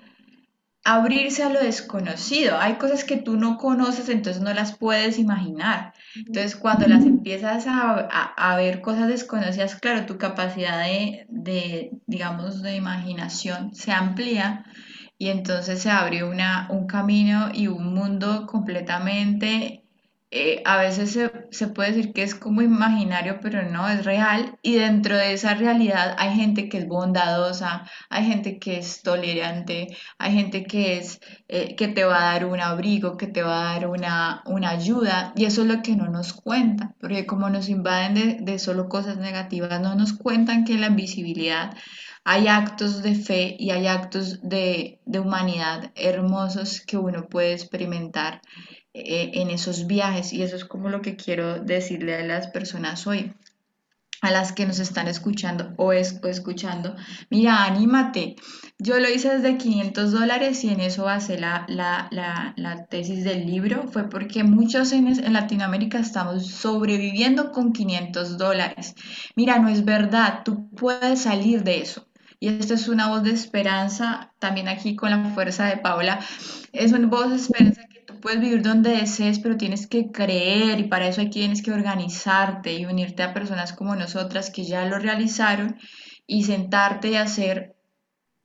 abrirse 0.86 1.42
a 1.42 1.48
lo 1.48 1.60
desconocido. 1.60 2.58
Hay 2.58 2.74
cosas 2.74 3.02
que 3.02 3.16
tú 3.16 3.36
no 3.36 3.58
conoces, 3.58 4.08
entonces 4.08 4.40
no 4.40 4.54
las 4.54 4.78
puedes 4.78 5.18
imaginar. 5.18 5.92
Entonces, 6.14 6.54
cuando 6.54 6.86
las 6.86 7.04
empiezas 7.04 7.66
a, 7.66 8.56
ver 8.56 8.80
cosas 8.80 9.08
desconocidas, 9.08 9.74
claro, 9.74 10.06
tu 10.06 10.16
capacidad 10.16 10.78
de, 10.84 11.26
de, 11.28 11.90
digamos, 12.06 12.62
de 12.62 12.76
imaginación 12.76 13.74
se 13.74 13.90
amplía 13.90 14.64
y 15.18 15.30
entonces 15.30 15.82
se 15.82 15.90
abre 15.90 16.22
una, 16.22 16.68
un 16.70 16.86
camino 16.86 17.48
y 17.52 17.66
un 17.66 17.92
mundo 17.92 18.46
completamente 18.46 19.85
eh, 20.38 20.62
a 20.66 20.76
veces 20.76 21.18
se, 21.50 21.68
puede 21.68 21.92
decir 21.92 22.12
que 22.12 22.22
es 22.22 22.34
como 22.34 22.60
imaginario, 22.60 23.38
pero 23.40 23.62
no, 23.70 23.88
es 23.88 24.04
real. 24.04 24.58
Y 24.62 24.74
dentro 24.74 25.16
de 25.16 25.32
esa 25.32 25.54
realidad 25.54 26.14
hay 26.18 26.34
gente 26.36 26.68
que 26.68 26.76
es 26.78 26.86
bondadosa, 26.86 27.88
hay 28.10 28.26
gente 28.26 28.58
que 28.58 28.76
es 28.78 29.02
tolerante, 29.02 29.96
hay 30.18 30.32
gente 30.34 30.64
que, 30.64 30.98
es, 30.98 31.20
eh, 31.48 31.74
que 31.76 31.88
te 31.88 32.04
va 32.04 32.18
a 32.18 32.32
dar 32.32 32.44
un 32.44 32.60
abrigo, 32.60 33.16
que 33.16 33.26
te 33.28 33.42
va 33.42 33.60
a 33.60 33.72
dar 33.74 33.88
una, 33.88 34.42
una 34.44 34.70
ayuda. 34.70 35.32
Y 35.36 35.46
eso 35.46 35.62
es 35.62 35.68
lo 35.68 35.80
que 35.82 35.96
no 35.96 36.08
nos 36.08 36.34
cuenta, 36.34 36.94
porque 37.00 37.24
como 37.24 37.48
nos 37.48 37.70
invaden 37.70 38.14
de, 38.14 38.36
de 38.40 38.58
solo 38.58 38.88
cosas 38.90 39.16
negativas, 39.16 39.80
no 39.80 39.94
nos 39.94 40.12
cuentan 40.12 40.64
que 40.64 40.74
en 40.74 40.82
la 40.82 40.88
invisibilidad 40.88 41.72
hay 42.24 42.48
actos 42.48 43.02
de 43.02 43.14
fe 43.14 43.56
y 43.58 43.70
hay 43.70 43.86
actos 43.86 44.40
de, 44.42 45.00
de 45.06 45.20
humanidad 45.20 45.92
hermosos 45.94 46.80
que 46.80 46.96
uno 46.96 47.28
puede 47.28 47.52
experimentar 47.52 48.42
eh, 48.98 49.30
en 49.34 49.50
esos 49.50 49.86
viajes 49.86 50.32
y 50.32 50.42
eso 50.42 50.56
es 50.56 50.64
como 50.64 50.88
lo 50.88 51.02
que 51.02 51.16
quiero 51.16 51.60
decirle 51.60 52.14
a 52.16 52.24
las 52.24 52.48
personas 52.48 53.06
hoy 53.06 53.34
a 54.22 54.30
las 54.30 54.52
que 54.52 54.66
nos 54.66 54.78
están 54.78 55.08
escuchando 55.08 55.72
o, 55.76 55.92
escuchando, 55.92 56.96
mira, 57.30 57.64
anímate. 57.64 58.36
Yo 58.78 58.98
lo 58.98 59.08
hice 59.08 59.38
desde 59.38 59.56
500 59.56 60.12
dólares 60.12 60.64
y 60.64 60.70
en 60.70 60.80
eso 60.80 61.04
basé 61.04 61.38
la, 61.38 61.66
la, 61.68 62.86
tesis 62.90 63.24
del 63.24 63.46
libro. 63.46 63.88
Fue 63.88 64.08
porque 64.08 64.42
muchos 64.44 64.92
en, 64.92 65.06
en, 65.06 65.32
Latinoamérica 65.32 65.98
estamos 65.98 66.46
sobreviviendo 66.46 67.52
con 67.52 67.72
500 67.72 68.38
dólares. 68.38 68.94
Mira, 69.34 69.58
no 69.58 69.68
es 69.68 69.84
verdad, 69.84 70.42
tú 70.44 70.70
puedes 70.70 71.22
salir 71.22 71.62
de 71.62 71.80
eso. 71.80 72.06
Y 72.38 72.48
esto 72.48 72.74
es 72.74 72.88
una 72.88 73.08
voz 73.08 73.22
de 73.22 73.30
esperanza, 73.30 74.32
también 74.38 74.68
aquí 74.68 74.94
con 74.94 75.10
la 75.10 75.30
fuerza 75.30 75.66
de 75.66 75.78
Paula, 75.78 76.20
es 76.72 76.92
una 76.92 77.06
voz 77.06 77.30
de 77.30 77.36
esperanza 77.36 77.86
puedes 78.20 78.40
vivir 78.40 78.62
donde 78.62 78.90
desees, 78.90 79.38
pero 79.38 79.56
tienes 79.56 79.86
que 79.86 80.10
creer 80.10 80.80
y 80.80 80.84
para 80.84 81.08
eso 81.08 81.20
aquí 81.20 81.40
tienes 81.40 81.62
que 81.62 81.72
organizarte 81.72 82.74
y 82.74 82.84
unirte 82.86 83.22
a 83.22 83.34
personas 83.34 83.72
como 83.72 83.96
nosotras 83.96 84.50
que 84.50 84.64
ya 84.64 84.84
lo 84.86 84.98
realizaron 84.98 85.76
y 86.26 86.44
sentarte 86.44 87.10
y 87.10 87.16
hacer, 87.16 87.76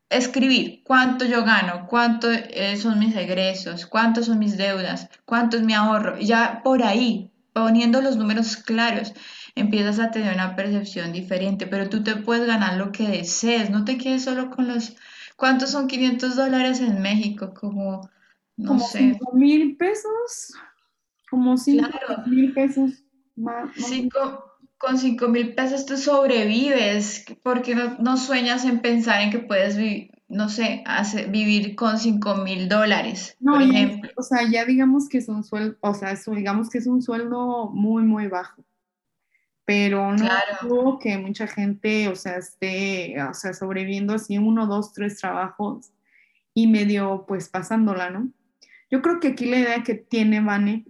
escribir 0.09 0.83
cuánto 0.83 1.25
yo 1.25 1.43
gano, 1.43 1.87
cuánto 1.87 2.31
eh, 2.31 2.77
son 2.77 2.99
mis 2.99 3.15
egresos, 3.15 3.85
cuántos 3.85 4.27
son 4.27 4.39
mis 4.39 4.57
deudas, 4.57 5.09
cuánto 5.25 5.57
es 5.57 5.63
mi 5.63 5.73
ahorro. 5.73 6.19
ya 6.19 6.61
por 6.63 6.83
ahí, 6.83 7.31
poniendo 7.53 8.01
los 8.01 8.17
números 8.17 8.57
claros, 8.57 9.13
empiezas 9.55 9.99
a 9.99 10.11
tener 10.11 10.33
una 10.33 10.55
percepción 10.55 11.11
diferente, 11.11 11.67
pero 11.67 11.89
tú 11.89 12.03
te 12.03 12.15
puedes 12.15 12.47
ganar 12.47 12.77
lo 12.77 12.91
que 12.91 13.07
desees, 13.07 13.69
no 13.69 13.85
te 13.85 13.97
quedes 13.97 14.23
solo 14.23 14.49
con 14.49 14.67
los... 14.67 14.95
¿Cuántos 15.35 15.71
son 15.71 15.87
500 15.87 16.35
dólares 16.35 16.81
en 16.81 17.01
México? 17.01 17.53
Como 17.53 18.09
como 18.57 18.79
5 18.79 19.33
mil 19.33 19.77
pesos, 19.77 20.53
como 21.29 21.57
5 21.57 21.87
mil 22.27 22.53
pesos 22.53 23.03
más. 23.35 23.71
con 24.77 24.97
5 24.97 25.27
mil 25.27 25.53
pesos 25.53 25.85
tú 25.85 25.97
sobrevives, 25.97 27.25
porque 27.43 27.75
no, 27.75 28.17
sueñas 28.17 28.65
en 28.65 28.81
pensar 28.81 29.21
en 29.21 29.31
que 29.31 29.39
puedes 29.39 29.77
vivir, 29.77 30.11
no 30.27 30.49
sé, 30.49 30.83
vivir 31.29 31.75
con 31.75 31.99
5 31.99 32.35
mil 32.37 32.67
dólares, 32.67 33.35
no, 33.39 33.53
por 33.53 33.61
ejemplo. 33.61 34.11
o 34.17 34.23
sea, 34.23 34.49
ya 34.49 34.65
digamos 34.65 35.07
que 35.07 35.19
es 35.19 35.27
un 35.27 35.43
sueldo, 35.43 35.77
o 35.81 35.93
sea, 35.93 36.15
digamos 36.35 36.69
que 36.69 36.79
es 36.79 36.87
un 36.87 37.01
sueldo 37.01 37.69
muy, 37.69 38.03
muy 38.03 38.27
bajo. 38.27 38.63
Pero 39.63 40.11
no 40.11 40.25
claro. 40.25 40.99
que 40.99 41.17
mucha 41.17 41.47
gente, 41.47 42.09
o 42.09 42.15
sea, 42.15 42.37
esté, 42.37 43.15
o 43.23 43.33
sea, 43.33 43.53
sobreviviendo 43.53 44.15
así 44.15 44.37
uno, 44.37 44.65
dos, 44.65 44.91
tres 44.91 45.19
trabajos 45.19 45.91
y 46.53 46.67
medio, 46.67 47.25
pues, 47.27 47.47
pasándola, 47.47 48.09
¿no? 48.09 48.31
Yo 48.91 49.01
creo 49.01 49.21
que 49.21 49.29
aquí 49.29 49.45
la 49.45 49.57
idea 49.57 49.83
que 49.83 49.95
tiene 49.95 50.41
Vane 50.41 50.85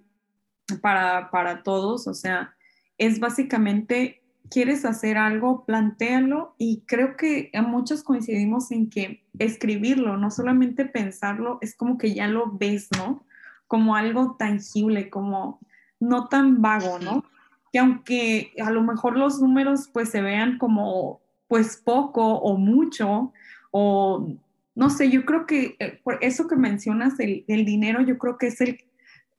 para, 0.81 1.29
para 1.29 1.61
todos, 1.61 2.07
o 2.07 2.13
sea, 2.15 2.55
es 2.97 3.19
básicamente, 3.19 4.23
quieres 4.49 4.85
hacer 4.85 5.17
algo, 5.17 5.65
plantéalo 5.65 6.55
y 6.57 6.81
creo 6.87 7.15
que 7.15 7.51
a 7.53 7.61
muchos 7.61 8.03
coincidimos 8.03 8.71
en 8.71 8.89
que 8.89 9.23
escribirlo, 9.37 10.17
no 10.17 10.31
solamente 10.31 10.85
pensarlo, 10.85 11.59
es 11.61 11.75
como 11.75 11.99
que 11.99 12.13
ya 12.13 12.27
lo 12.27 12.51
ves, 12.51 12.89
¿no? 12.97 13.23
Como 13.67 13.95
algo 13.95 14.35
tangible, 14.37 15.09
como 15.11 15.59
no 15.99 16.27
tan 16.27 16.61
vago, 16.61 16.97
¿no? 16.99 17.23
Que 17.71 17.79
aunque 17.79 18.53
a 18.61 18.71
lo 18.71 18.81
mejor 18.81 19.15
los 19.15 19.39
números 19.39 19.89
pues 19.93 20.09
se 20.09 20.21
vean 20.21 20.57
como 20.57 21.21
pues 21.47 21.77
poco 21.77 22.39
o 22.39 22.57
mucho, 22.57 23.31
o 23.71 24.27
no 24.75 24.89
sé, 24.89 25.09
yo 25.09 25.25
creo 25.25 25.45
que 25.45 25.75
eh, 25.79 25.99
por 26.03 26.17
eso 26.21 26.47
que 26.47 26.55
mencionas 26.55 27.19
el, 27.19 27.43
dinero, 27.47 28.01
yo 28.01 28.17
creo 28.17 28.37
que 28.37 28.47
es 28.47 28.61
el, 28.61 28.79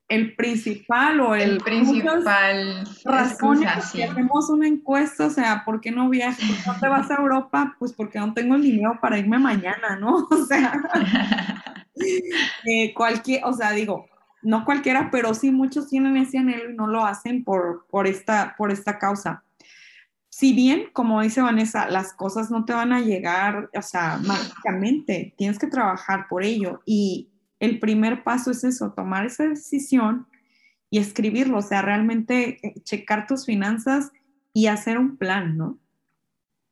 el 0.08 0.34
principal 0.36 1.20
o 1.20 1.34
el, 1.34 1.52
el 1.52 1.58
principal 1.58 2.86
razón 3.04 3.60
que 3.60 4.04
hacemos 4.04 4.50
una 4.50 4.68
encuesta, 4.68 5.26
o 5.26 5.30
sea, 5.30 5.62
¿por 5.64 5.80
qué 5.80 5.90
no 5.90 6.10
viajas? 6.10 6.44
¿Por 6.44 6.56
qué 6.56 6.62
no 6.66 6.80
te 6.80 6.88
vas 6.88 7.10
a 7.10 7.14
Europa? 7.14 7.76
Pues 7.78 7.92
porque 7.92 8.18
no 8.18 8.34
tengo 8.34 8.56
el 8.56 8.62
dinero 8.62 8.98
para 9.00 9.18
irme 9.18 9.38
mañana, 9.38 9.96
¿no? 9.96 10.28
O 10.30 10.44
sea, 10.44 10.72
eh, 12.64 12.92
cualquier, 12.94 13.44
o 13.44 13.52
sea, 13.52 13.70
digo, 13.72 14.06
no 14.42 14.64
cualquiera, 14.64 15.08
pero 15.10 15.34
sí 15.34 15.50
muchos 15.50 15.88
tienen 15.88 16.16
ese 16.16 16.38
anhelo 16.38 16.70
y 16.70 16.74
no 16.74 16.86
lo 16.86 17.04
hacen 17.04 17.44
por, 17.44 17.86
por, 17.88 18.06
esta, 18.06 18.54
por 18.58 18.70
esta 18.70 18.98
causa. 18.98 19.42
Si 20.34 20.54
bien, 20.54 20.86
como 20.94 21.20
dice 21.20 21.42
Vanessa, 21.42 21.90
las 21.90 22.14
cosas 22.14 22.50
no 22.50 22.64
te 22.64 22.72
van 22.72 22.90
a 22.90 23.02
llegar, 23.02 23.68
o 23.76 23.82
sea, 23.82 24.16
mágicamente, 24.16 25.34
tienes 25.36 25.58
que 25.58 25.66
trabajar 25.66 26.26
por 26.26 26.42
ello. 26.42 26.80
Y 26.86 27.28
el 27.60 27.78
primer 27.78 28.24
paso 28.24 28.50
es 28.50 28.64
eso, 28.64 28.94
tomar 28.94 29.26
esa 29.26 29.44
decisión 29.44 30.26
y 30.88 30.98
escribirlo, 31.00 31.58
o 31.58 31.62
sea, 31.62 31.82
realmente 31.82 32.66
eh, 32.66 32.80
checar 32.82 33.26
tus 33.26 33.44
finanzas 33.44 34.10
y 34.54 34.68
hacer 34.68 34.96
un 34.96 35.18
plan, 35.18 35.58
¿no? 35.58 35.78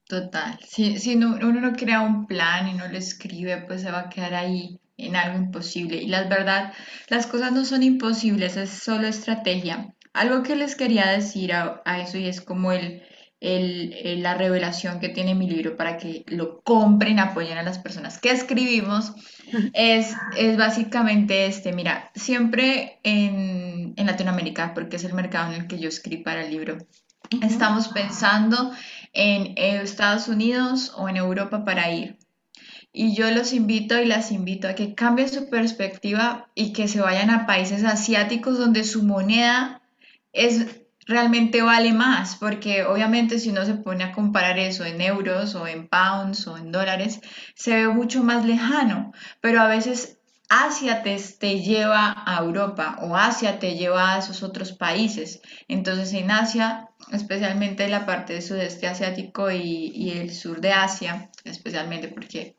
Total. 0.08 0.58
Si, 0.66 0.98
si 0.98 1.16
uno 1.16 1.38
no 1.38 1.72
crea 1.74 2.00
un 2.00 2.26
plan 2.26 2.66
y 2.66 2.72
no 2.72 2.88
lo 2.88 2.96
escribe, 2.96 3.58
pues 3.66 3.82
se 3.82 3.90
va 3.90 4.00
a 4.00 4.08
quedar 4.08 4.32
ahí 4.32 4.80
en 4.96 5.16
algo 5.16 5.38
imposible. 5.38 5.98
Y 6.02 6.06
la 6.06 6.26
verdad, 6.28 6.72
las 7.08 7.26
cosas 7.26 7.52
no 7.52 7.66
son 7.66 7.82
imposibles, 7.82 8.56
es 8.56 8.70
solo 8.70 9.06
estrategia. 9.06 9.94
Algo 10.14 10.42
que 10.42 10.56
les 10.56 10.76
quería 10.76 11.08
decir 11.08 11.52
a, 11.52 11.82
eso 12.00 12.16
y 12.16 12.26
es 12.26 12.40
como 12.40 12.72
el, 12.72 13.02
el, 13.40 14.22
la 14.22 14.34
revelación 14.34 15.00
que 15.00 15.08
tiene 15.08 15.34
mi 15.34 15.48
libro 15.48 15.76
para 15.76 15.96
que 15.96 16.24
lo 16.28 16.60
compren, 16.60 17.18
apoyen 17.18 17.56
a 17.56 17.62
las 17.62 17.78
personas 17.78 18.18
que 18.18 18.30
escribimos, 18.30 19.14
es, 19.72 20.14
es 20.36 20.56
básicamente 20.56 21.46
este, 21.46 21.72
mira, 21.72 22.10
siempre 22.14 23.00
en, 23.02 23.94
en, 23.96 24.06
Latinoamérica, 24.06 24.74
porque 24.74 24.96
es 24.96 25.04
el 25.04 25.14
mercado 25.14 25.52
en 25.52 25.62
el 25.62 25.66
que 25.66 25.78
yo 25.78 25.88
escribí 25.88 26.22
para 26.22 26.44
el 26.44 26.50
libro, 26.50 26.78
estamos 27.42 27.88
pensando 27.88 28.72
en 29.12 29.54
Estados 29.56 30.28
Unidos 30.28 30.92
o 30.96 31.08
en 31.08 31.16
Europa 31.16 31.64
para 31.64 31.90
ir. 31.92 32.18
Y 32.92 33.14
yo 33.14 33.30
los 33.30 33.52
invito 33.52 34.00
y 34.00 34.04
las 34.04 34.32
invito 34.32 34.66
a 34.66 34.74
que 34.74 34.94
cambien 34.94 35.28
su 35.28 35.48
perspectiva 35.48 36.50
y 36.56 36.72
que 36.72 36.88
se 36.88 37.00
vayan 37.00 37.30
a 37.30 37.46
países 37.46 37.84
asiáticos 37.84 38.58
donde 38.58 38.82
su 38.82 39.04
moneda 39.04 39.80
es 40.32 40.79
realmente 41.10 41.60
vale 41.60 41.92
más, 41.92 42.36
porque 42.36 42.84
obviamente 42.84 43.38
si 43.38 43.50
uno 43.50 43.66
se 43.66 43.74
pone 43.74 44.04
a 44.04 44.12
comparar 44.12 44.58
eso 44.58 44.84
en 44.84 45.00
euros 45.00 45.54
o 45.54 45.66
en 45.66 45.88
pounds 45.88 46.46
o 46.46 46.56
en 46.56 46.70
dólares, 46.72 47.20
se 47.54 47.74
ve 47.74 47.88
mucho 47.88 48.22
más 48.22 48.44
lejano, 48.46 49.12
pero 49.40 49.60
a 49.60 49.66
veces 49.66 50.18
Asia 50.48 51.02
te, 51.02 51.16
te, 51.38 51.60
lleva 51.60 52.24
a 52.26 52.38
Europa 52.42 52.98
o 53.02 53.16
Asia 53.16 53.58
te 53.58 53.76
lleva 53.76 54.14
a 54.14 54.18
esos 54.18 54.42
otros 54.42 54.72
países. 54.72 55.40
Entonces 55.68 56.12
en 56.12 56.30
Asia, 56.30 56.88
especialmente 57.12 57.88
la 57.88 58.06
parte 58.06 58.32
del 58.32 58.42
sudeste 58.42 58.88
asiático 58.88 59.50
y, 59.50 59.92
y 59.94 60.10
el 60.18 60.32
sur 60.32 60.60
de 60.60 60.72
Asia, 60.72 61.30
especialmente 61.44 62.08
porque 62.08 62.56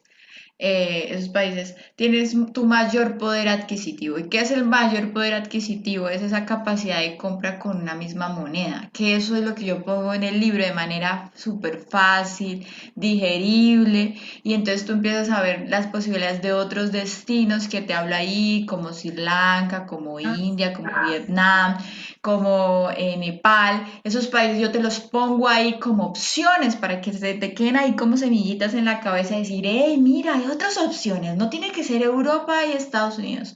eh, 0.63 1.15
esos 1.15 1.29
países, 1.29 1.75
tienes 1.95 2.35
tu 2.53 2.67
mayor 2.67 3.17
poder 3.17 3.49
adquisitivo. 3.49 4.19
¿Y 4.19 4.29
qué 4.29 4.41
es 4.41 4.51
el 4.51 4.63
mayor 4.63 5.11
poder 5.11 5.33
adquisitivo? 5.33 6.07
Es 6.07 6.21
esa 6.21 6.45
capacidad 6.45 6.99
de 6.99 7.17
compra 7.17 7.57
con 7.57 7.81
una 7.81 7.95
misma 7.95 8.29
moneda, 8.29 8.91
que 8.93 9.15
eso 9.15 9.35
es 9.35 9.43
lo 9.43 9.55
que 9.55 9.65
yo 9.65 9.83
pongo 9.83 10.13
en 10.13 10.21
el 10.21 10.39
libro 10.39 10.63
de 10.63 10.71
manera 10.73 11.31
súper 11.33 11.79
fácil, 11.79 12.67
digerible, 12.93 14.19
y 14.43 14.53
entonces 14.53 14.85
tú 14.85 14.91
empiezas 14.91 15.31
a 15.31 15.41
ver 15.41 15.65
las 15.67 15.87
posibilidades 15.87 16.43
de 16.43 16.53
otros 16.53 16.91
destinos 16.91 17.67
que 17.67 17.81
te 17.81 17.95
habla 17.95 18.17
ahí, 18.17 18.67
como 18.67 18.93
Sri 18.93 19.13
Lanka, 19.13 19.87
como 19.87 20.19
ah, 20.19 20.35
India, 20.37 20.73
como 20.73 20.91
Vietnam, 21.07 21.79
como 22.21 22.91
eh, 22.95 23.17
Nepal, 23.17 23.83
esos 24.03 24.27
países 24.27 24.61
yo 24.61 24.69
te 24.69 24.79
los 24.79 24.99
pongo 24.99 25.47
ahí 25.47 25.79
como 25.79 26.05
opciones 26.05 26.75
para 26.75 27.01
que 27.01 27.13
se 27.13 27.33
te 27.33 27.55
queden 27.55 27.77
ahí 27.77 27.95
como 27.95 28.15
semillitas 28.15 28.75
en 28.75 28.85
la 28.85 28.99
cabeza 28.99 29.35
y 29.35 29.39
decir, 29.39 29.63
hey, 29.65 29.97
mira, 29.99 30.35
hay 30.35 30.50
otras 30.51 30.77
opciones, 30.77 31.35
no 31.37 31.49
tiene 31.49 31.71
que 31.71 31.83
ser 31.83 32.01
Europa 32.03 32.65
y 32.65 32.73
Estados 32.73 33.17
Unidos. 33.17 33.55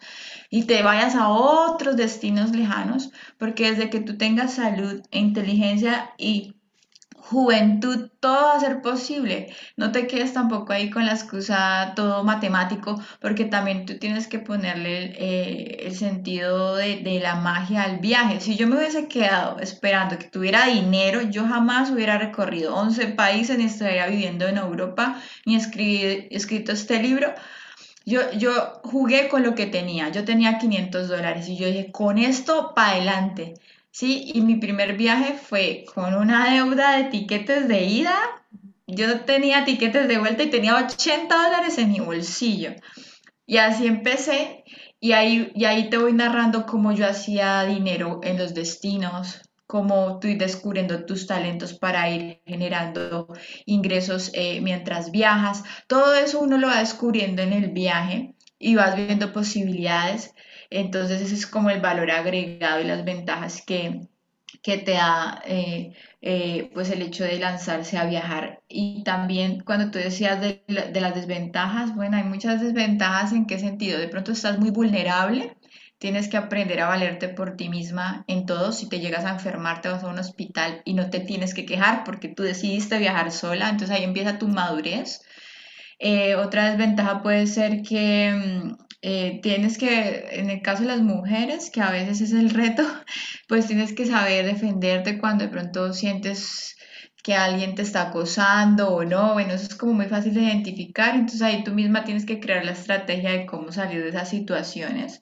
Y 0.49 0.63
te 0.63 0.81
vayas 0.83 1.15
a 1.15 1.29
otros 1.29 1.95
destinos 1.95 2.51
lejanos, 2.51 3.11
porque 3.37 3.71
desde 3.71 3.89
que 3.89 3.99
tú 3.99 4.17
tengas 4.17 4.53
salud 4.53 5.01
e 5.11 5.19
inteligencia 5.19 6.11
y 6.17 6.54
juventud, 7.29 8.09
todo 8.19 8.47
va 8.47 8.53
a 8.55 8.59
ser 8.59 8.81
posible. 8.81 9.47
No 9.77 9.91
te 9.91 10.07
quedes 10.07 10.33
tampoco 10.33 10.73
ahí 10.73 10.89
con 10.89 11.05
la 11.05 11.13
excusa 11.13 11.93
todo 11.95 12.23
matemático, 12.23 13.01
porque 13.19 13.45
también 13.45 13.85
tú 13.85 13.97
tienes 13.97 14.27
que 14.27 14.39
ponerle 14.39 15.05
el, 15.05 15.15
eh, 15.17 15.91
sentido 15.95 16.75
de, 16.75 17.19
la 17.21 17.35
magia 17.35 17.83
al 17.83 17.99
viaje. 17.99 18.41
Si 18.41 18.55
yo 18.55 18.67
me 18.67 18.77
hubiese 18.77 19.07
quedado 19.07 19.59
esperando 19.59 20.17
que 20.19 20.25
tuviera 20.25 20.67
dinero, 20.67 21.21
yo 21.21 21.45
jamás 21.47 21.89
hubiera 21.91 22.17
recorrido 22.17 22.75
11 22.75 23.07
países, 23.09 23.57
ni 23.57 23.65
estaría 23.65 24.07
viviendo 24.07 24.47
en 24.47 24.57
Europa, 24.57 25.19
ni 25.45 25.55
escrito 25.55 26.71
este 26.71 27.01
libro. 27.01 27.33
Yo, 28.05 28.31
yo 28.33 28.81
jugué 28.83 29.29
con 29.29 29.41
lo 29.43 29.55
que 29.55 29.65
tenía. 29.65 30.09
Yo 30.09 30.23
tenía 30.25 30.59
500 30.59 31.07
dólares 31.07 31.49
y 31.49 31.57
yo 31.57 31.67
dije, 31.67 31.91
con 31.91 32.19
esto 32.19 32.73
para 32.75 32.91
adelante. 32.91 33.55
Sí, 33.97 34.29
y 34.33 34.41
mi 34.41 34.57
primer 34.57 34.97
viaje 34.97 35.35
fue 35.35 35.85
con 35.93 36.15
una 36.15 36.53
deuda 36.53 36.97
de 36.97 37.05
tiquetes 37.05 37.69
de 37.69 37.85
ida. 37.85 38.17
Yo 38.87 39.21
tenía 39.21 39.63
tiquetes 39.63 40.09
de 40.09 40.17
vuelta 40.17 40.43
y 40.43 40.49
tenía 40.49 40.75
80 40.75 41.33
dólares 41.33 41.77
en 41.77 41.93
mi 41.93 42.01
bolsillo. 42.01 42.71
Y 43.45 43.55
así 43.55 43.87
empecé 43.87 44.65
y 44.99 45.13
ahí, 45.13 45.49
y 45.55 45.63
ahí 45.63 45.89
te 45.89 45.97
voy 45.97 46.11
narrando 46.11 46.65
cómo 46.65 46.91
yo 46.91 47.07
hacía 47.07 47.63
dinero 47.63 48.19
en 48.21 48.37
los 48.37 48.53
destinos, 48.53 49.39
cómo 49.65 50.19
tú 50.19 50.27
descubriendo 50.37 51.05
tus 51.05 51.25
talentos 51.25 51.73
para 51.73 52.09
ir 52.09 52.41
generando 52.45 53.29
ingresos 53.65 54.29
eh, 54.33 54.59
mientras 54.59 55.09
viajas. 55.09 55.63
Todo 55.87 56.15
eso 56.15 56.41
uno 56.41 56.57
lo 56.57 56.67
va 56.67 56.79
descubriendo 56.79 57.43
en 57.43 57.53
el 57.53 57.69
viaje 57.69 58.35
y 58.59 58.75
vas 58.75 58.97
viendo 58.97 59.31
posibilidades. 59.31 60.33
Entonces 60.69 61.21
ese 61.21 61.35
es 61.35 61.47
como 61.47 61.69
el 61.69 61.81
valor 61.81 62.11
agregado 62.11 62.81
y 62.81 62.85
las 62.85 63.05
ventajas 63.05 63.61
que, 63.65 64.07
que 64.61 64.77
te 64.77 64.91
da 64.93 65.41
eh, 65.45 65.93
eh, 66.21 66.71
pues 66.73 66.89
el 66.89 67.01
hecho 67.01 67.23
de 67.23 67.39
lanzarse 67.39 67.97
a 67.97 68.05
viajar. 68.05 68.61
Y 68.67 69.03
también 69.03 69.61
cuando 69.61 69.91
tú 69.91 69.99
decías 69.99 70.41
de, 70.41 70.63
de, 70.67 71.01
las 71.01 71.15
desventajas, 71.15 71.95
bueno, 71.95 72.17
hay 72.17 72.23
muchas 72.23 72.61
desventajas 72.61 73.31
en 73.33 73.45
qué 73.45 73.59
sentido. 73.59 73.99
De 73.99 74.07
pronto 74.07 74.31
estás 74.31 74.59
muy 74.59 74.71
vulnerable, 74.71 75.55
tienes 75.97 76.27
que 76.27 76.37
aprender 76.37 76.81
a 76.81 76.87
valerte 76.87 77.29
por 77.29 77.55
ti 77.55 77.69
misma 77.69 78.25
en 78.27 78.45
todo. 78.45 78.71
Si 78.71 78.89
te 78.89 78.99
llegas 78.99 79.25
a 79.25 79.31
enfermar, 79.31 79.81
te 79.81 79.89
vas 79.89 80.03
a 80.03 80.07
un 80.07 80.19
hospital 80.19 80.81
y 80.85 80.93
no 80.93 81.09
te 81.09 81.19
tienes 81.19 81.53
que 81.53 81.65
quejar 81.65 82.03
porque 82.03 82.27
tú 82.29 82.43
decidiste 82.43 82.97
viajar 82.99 83.31
sola, 83.31 83.69
entonces 83.69 83.95
ahí 83.95 84.03
empieza 84.03 84.39
tu 84.39 84.47
madurez. 84.47 85.21
Eh, 85.99 86.35
otra 86.35 86.69
desventaja 86.69 87.21
puede 87.21 87.47
ser 87.47 87.81
que 87.81 88.33
mm, 88.33 88.84
eh, 89.07 89.39
tienes 89.43 89.77
que, 89.77 90.29
en 90.31 90.49
el 90.49 90.63
caso 90.63 90.81
de 90.81 90.87
las 90.87 91.01
mujeres, 91.01 91.69
que 91.69 91.79
a 91.79 91.91
veces 91.91 92.21
es 92.21 92.31
el 92.31 92.49
reto, 92.49 92.81
pues 93.47 93.67
tienes 93.67 93.93
que 93.93 94.07
saber 94.07 94.47
defenderte 94.47 95.19
cuando 95.19 95.43
de 95.43 95.51
pronto 95.51 95.93
sientes 95.93 96.75
que 97.21 97.35
alguien 97.35 97.75
te 97.75 97.83
está 97.83 98.09
acosando 98.09 98.89
o 98.89 99.05
no, 99.05 99.33
bueno, 99.33 99.53
eso 99.53 99.65
es 99.65 99.75
como 99.75 99.93
muy 99.93 100.07
fácil 100.07 100.33
de 100.33 100.41
identificar, 100.41 101.13
entonces 101.13 101.43
ahí 101.43 101.63
tú 101.63 101.71
misma 101.71 102.03
tienes 102.03 102.25
que 102.25 102.39
crear 102.39 102.65
la 102.65 102.71
estrategia 102.71 103.29
de 103.29 103.45
cómo 103.45 103.71
salir 103.71 104.01
de 104.01 104.09
esas 104.09 104.27
situaciones. 104.27 105.21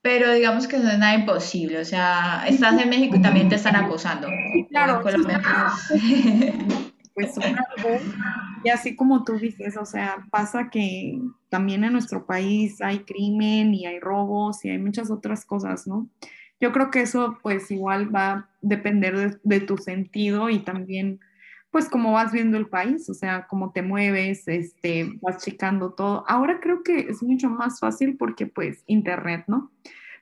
Pero 0.00 0.32
digamos 0.32 0.68
que 0.68 0.78
no 0.78 0.88
es 0.88 0.98
nada 0.98 1.14
imposible, 1.14 1.80
o 1.80 1.84
sea, 1.84 2.44
estás 2.46 2.80
en 2.80 2.88
México 2.88 3.16
y 3.16 3.22
también 3.22 3.48
te 3.48 3.56
están 3.56 3.74
acosando. 3.74 4.28
Claro, 4.70 5.02
pues 7.14 7.34
y 8.64 8.70
así 8.70 8.96
como 8.96 9.24
tú 9.24 9.34
dices, 9.34 9.76
o 9.76 9.84
sea, 9.84 10.26
pasa 10.30 10.70
que 10.70 11.20
también 11.48 11.84
en 11.84 11.92
nuestro 11.92 12.26
país 12.26 12.80
hay 12.80 13.00
crimen 13.00 13.74
y 13.74 13.86
hay 13.86 14.00
robos 14.00 14.64
y 14.64 14.70
hay 14.70 14.78
muchas 14.78 15.10
otras 15.10 15.44
cosas, 15.44 15.86
¿no? 15.86 16.08
Yo 16.60 16.72
creo 16.72 16.90
que 16.90 17.00
eso 17.00 17.38
pues 17.42 17.70
igual 17.70 18.14
va 18.14 18.32
a 18.32 18.50
depender 18.62 19.40
de, 19.42 19.60
tu 19.60 19.78
sentido 19.78 20.50
y 20.50 20.58
también 20.58 21.20
pues 21.70 21.88
cómo 21.88 22.12
vas 22.12 22.32
viendo 22.32 22.56
el 22.56 22.68
país, 22.68 23.08
o 23.10 23.14
sea, 23.14 23.46
cómo 23.48 23.72
te 23.72 23.82
mueves, 23.82 24.48
este, 24.48 25.12
vas 25.20 25.44
checando 25.44 25.92
todo. 25.92 26.24
Ahora 26.26 26.60
creo 26.60 26.82
que 26.82 27.00
es 27.00 27.22
mucho 27.22 27.50
más 27.50 27.78
fácil 27.78 28.16
porque 28.16 28.46
pues 28.46 28.82
internet, 28.86 29.44
¿no? 29.46 29.70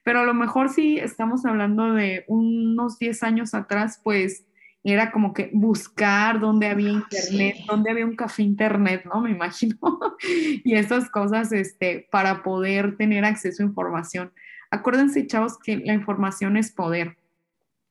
Pero 0.03 0.21
a 0.21 0.25
lo 0.25 0.35
mejor 0.35 0.69
si 0.69 0.99
estamos 0.99 1.45
hablando 1.47 1.95
de 1.95 2.25
unos 2.29 2.99
10 2.99 3.23
años 3.23 3.55
atrás, 3.55 4.01
pues 4.03 4.45
era 4.93 5.11
como 5.11 5.35
que 5.35 5.51
buscar 5.53 6.39
dónde 6.39 6.69
había 6.69 6.91
internet, 6.91 7.57
dónde 7.67 7.91
había 7.91 8.07
un 8.07 8.15
café 8.15 8.43
internet, 8.43 9.03
¿no? 9.05 9.21
Me 9.21 9.31
imagino. 9.31 9.77
y 10.65 10.75
esas 10.75 11.11
cosas 11.11 11.51
este, 11.53 12.07
para 12.11 12.43
poder 12.43 12.97
tener 12.97 13.25
acceso 13.25 13.63
a 13.63 13.67
información. 13.67 14.33
Acuérdense, 14.71 15.27
chavos, 15.27 15.59
que 15.59 15.79
la 15.79 15.95
información 15.95 16.57
es 16.57 16.71
poder. 16.71 17.17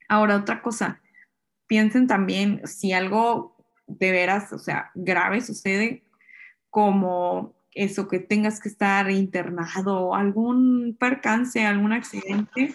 Ahora, 0.08 0.38
otra 0.38 0.62
cosa, 0.62 1.02
piensen 1.68 2.08
también 2.08 2.62
si 2.66 2.94
algo 2.94 3.58
de 3.88 4.12
veras, 4.12 4.54
o 4.54 4.60
sea, 4.60 4.92
grave 4.96 5.42
sucede, 5.42 6.04
como 6.70 7.56
eso, 7.72 8.08
que 8.08 8.20
tengas 8.20 8.60
que 8.60 8.70
estar 8.70 9.12
internado, 9.12 10.16
algún 10.16 10.96
percance, 11.00 11.66
algún 11.66 11.92
accidente. 11.92 12.74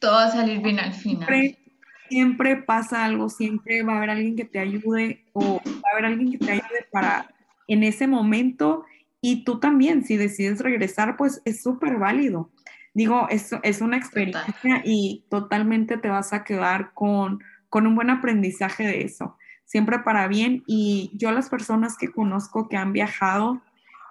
Todo 0.00 0.12
va 0.12 0.24
a 0.26 0.30
salir 0.32 0.60
bien 0.60 0.80
al 0.80 0.92
final. 0.92 1.28
Siempre, 1.28 1.63
siempre 2.08 2.56
pasa 2.56 3.04
algo, 3.04 3.28
siempre 3.28 3.82
va 3.82 3.94
a 3.94 3.96
haber 3.98 4.10
alguien 4.10 4.36
que 4.36 4.44
te 4.44 4.58
ayude 4.58 5.24
o 5.32 5.60
va 5.64 5.88
a 5.88 5.92
haber 5.92 6.06
alguien 6.06 6.32
que 6.32 6.38
te 6.38 6.52
ayude 6.52 6.86
para 6.90 7.26
en 7.66 7.82
ese 7.82 8.06
momento 8.06 8.84
y 9.20 9.44
tú 9.44 9.58
también, 9.58 10.04
si 10.04 10.18
decides 10.18 10.60
regresar, 10.60 11.16
pues 11.16 11.40
es 11.46 11.62
súper 11.62 11.96
válido. 11.96 12.50
Digo, 12.92 13.26
es, 13.30 13.50
es 13.62 13.80
una 13.80 13.96
experiencia 13.96 14.82
y 14.84 15.24
totalmente 15.30 15.96
te 15.96 16.08
vas 16.08 16.32
a 16.34 16.44
quedar 16.44 16.92
con, 16.92 17.42
con 17.70 17.86
un 17.86 17.94
buen 17.94 18.10
aprendizaje 18.10 18.86
de 18.86 19.02
eso, 19.02 19.38
siempre 19.64 20.00
para 20.00 20.28
bien. 20.28 20.62
Y 20.66 21.10
yo 21.14 21.32
las 21.32 21.48
personas 21.48 21.96
que 21.96 22.12
conozco 22.12 22.68
que 22.68 22.76
han 22.76 22.92
viajado, 22.92 23.62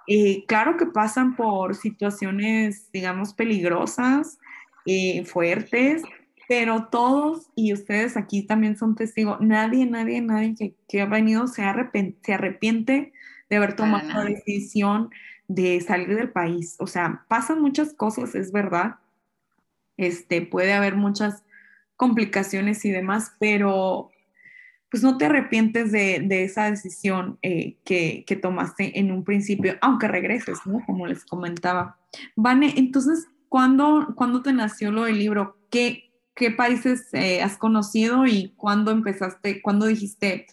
eh, 0.08 0.44
claro 0.46 0.76
que 0.76 0.86
pasan 0.86 1.36
por 1.36 1.76
situaciones, 1.76 2.90
digamos, 2.92 3.34
peligrosas, 3.34 4.38
eh, 4.84 5.24
fuertes, 5.24 6.02
pero 6.48 6.88
todos, 6.88 7.50
y 7.54 7.72
ustedes 7.72 8.16
aquí 8.16 8.42
también 8.42 8.76
son 8.76 8.94
testigos, 8.94 9.40
nadie, 9.40 9.86
nadie, 9.86 10.20
nadie 10.20 10.54
que, 10.54 10.74
que 10.88 11.02
ha 11.02 11.06
venido 11.06 11.46
se, 11.46 11.62
arrepiente, 11.62 12.18
se 12.22 12.34
arrepiente 12.34 13.12
de 13.48 13.56
haber 13.56 13.76
tomado 13.76 14.06
la 14.08 14.24
decisión 14.24 15.10
de 15.48 15.80
salir 15.80 16.14
del 16.14 16.30
país. 16.30 16.76
O 16.78 16.86
sea, 16.86 17.24
pasan 17.28 17.60
muchas 17.60 17.92
cosas, 17.92 18.34
es 18.34 18.52
verdad. 18.52 18.96
Este, 19.96 20.42
puede 20.42 20.72
haber 20.72 20.96
muchas 20.96 21.44
complicaciones 21.96 22.84
y 22.84 22.90
demás, 22.90 23.32
pero 23.38 24.10
pues 24.90 25.02
no 25.02 25.16
te 25.16 25.24
arrepientes 25.24 25.90
de, 25.90 26.44
esa 26.44 26.70
decisión 26.70 27.38
eh, 27.42 27.78
que, 27.84 28.24
tomaste 28.40 28.98
en 28.98 29.10
un 29.10 29.24
principio, 29.24 29.76
aunque 29.80 30.06
regreses, 30.06 30.58
¿no? 30.66 30.84
Como 30.86 31.06
les 31.06 31.24
comentaba. 31.24 31.98
Vane, 32.36 32.74
entonces, 32.76 33.26
¿cuándo, 33.48 34.14
te 34.44 34.52
nació 34.52 34.92
lo 34.92 35.04
del 35.04 35.18
libro? 35.18 35.58
¿Qué, 35.68 36.12
qué 36.34 36.50
países 36.50 37.08
eh, 37.12 37.42
has 37.42 37.56
conocido 37.56 38.26
y 38.26 38.52
cuándo 38.56 38.90
empezaste, 38.90 39.62
cuándo 39.62 39.86
dijiste, 39.86 40.46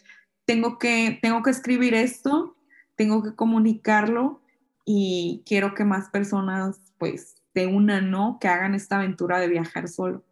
tengo 0.46 0.78
que, 0.78 1.20
tengo 1.22 1.42
que 1.44 1.50
escribir 1.50 1.94
esto, 1.94 2.56
tengo 2.96 3.24
que 3.24 3.36
comunicarlo 3.36 4.42
y 4.86 5.44
quiero 5.46 5.74
que 5.74 5.86
más 5.86 6.10
personas 6.10 6.80
pues 6.98 7.36
se 7.54 7.68
unan, 7.68 8.12
¿no? 8.12 8.38
Que 8.40 8.48
hagan 8.48 8.76
esta 8.76 8.98
aventura 8.98 9.40
de 9.40 9.48
viajar 9.48 9.88
solo. 9.88 10.24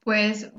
Pues, 0.00 0.52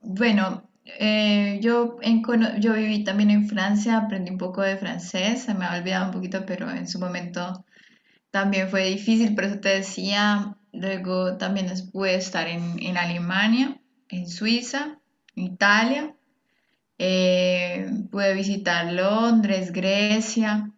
bueno, 0.00 0.70
eh, 0.84 1.58
yo, 1.62 1.98
en, 2.00 2.22
yo 2.60 2.74
viví 2.74 3.04
también 3.04 3.30
en 3.30 3.48
Francia, 3.48 3.98
aprendí 3.98 4.30
un 4.30 4.38
poco 4.38 4.62
de 4.62 4.76
francés, 4.76 5.42
se 5.42 5.54
me 5.54 5.66
ha 5.66 5.76
olvidado 5.76 6.06
un 6.06 6.12
poquito, 6.12 6.44
pero 6.46 6.70
en 6.70 6.88
su 6.88 6.98
momento 6.98 7.64
también 8.30 8.68
fue 8.68 8.86
difícil, 8.86 9.34
por 9.34 9.44
eso 9.44 9.60
te 9.60 9.68
decía, 9.68 10.56
luego 10.74 11.36
también 11.36 11.72
pude 11.92 12.14
estar 12.16 12.46
en, 12.48 12.96
Alemania, 12.96 13.80
en 14.08 14.28
Suiza, 14.28 14.98
en 15.36 15.44
Italia, 15.44 16.14
eh, 16.98 17.90
pude 18.10 18.34
visitar 18.34 18.92
Londres, 18.92 19.72
Grecia, 19.72 20.70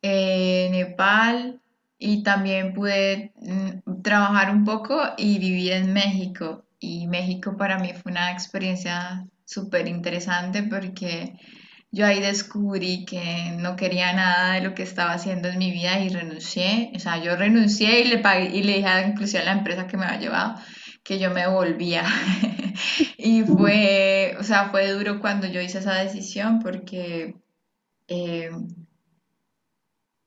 eh, 0.00 0.68
Nepal. 0.70 1.58
Y 2.04 2.24
también 2.24 2.74
pude 2.74 3.32
mm, 3.36 4.02
trabajar 4.02 4.50
un 4.50 4.64
poco 4.64 5.00
y 5.16 5.38
vivir 5.38 5.72
en 5.72 5.92
México. 5.92 6.64
Y 6.80 7.06
México 7.06 7.56
para 7.56 7.78
mí 7.78 7.92
fue 7.92 8.10
una 8.10 8.32
experiencia 8.32 9.24
súper 9.44 9.86
interesante 9.86 10.64
porque 10.64 11.38
yo 11.92 12.06
ahí 12.06 12.20
descubrí 12.20 13.04
que 13.04 13.54
no 13.58 13.76
quería 13.76 14.12
nada 14.14 14.54
de 14.54 14.62
lo 14.62 14.74
que 14.74 14.82
estaba 14.82 15.12
haciendo 15.12 15.48
en 15.48 15.58
mi 15.58 15.70
vida 15.70 16.00
y 16.00 16.08
renuncié. 16.08 16.90
O 16.96 16.98
sea, 16.98 17.22
yo 17.22 17.36
renuncié 17.36 18.00
y 18.00 18.08
le 18.08 18.18
pagué 18.18 18.48
y 18.56 18.62
le 18.62 18.76
dije 18.78 19.06
inclusive 19.08 19.42
a 19.42 19.44
la 19.44 19.52
empresa 19.52 19.86
que 19.86 19.98
me 19.98 20.06
había 20.06 20.20
llevado 20.20 20.56
que 21.04 21.18
yo 21.18 21.30
me 21.30 21.46
volvía. 21.48 22.04
y 23.18 23.42
fue, 23.44 24.36
o 24.40 24.44
sea, 24.44 24.70
fue 24.70 24.90
duro 24.92 25.20
cuando 25.20 25.46
yo 25.46 25.60
hice 25.60 25.78
esa 25.78 25.94
decisión 25.94 26.60
porque 26.60 27.36
eh, 28.08 28.50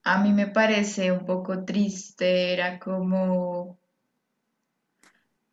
a 0.03 0.19
mí 0.19 0.33
me 0.33 0.47
parece 0.47 1.11
un 1.11 1.25
poco 1.25 1.65
triste, 1.65 2.53
era 2.53 2.79
como 2.79 3.79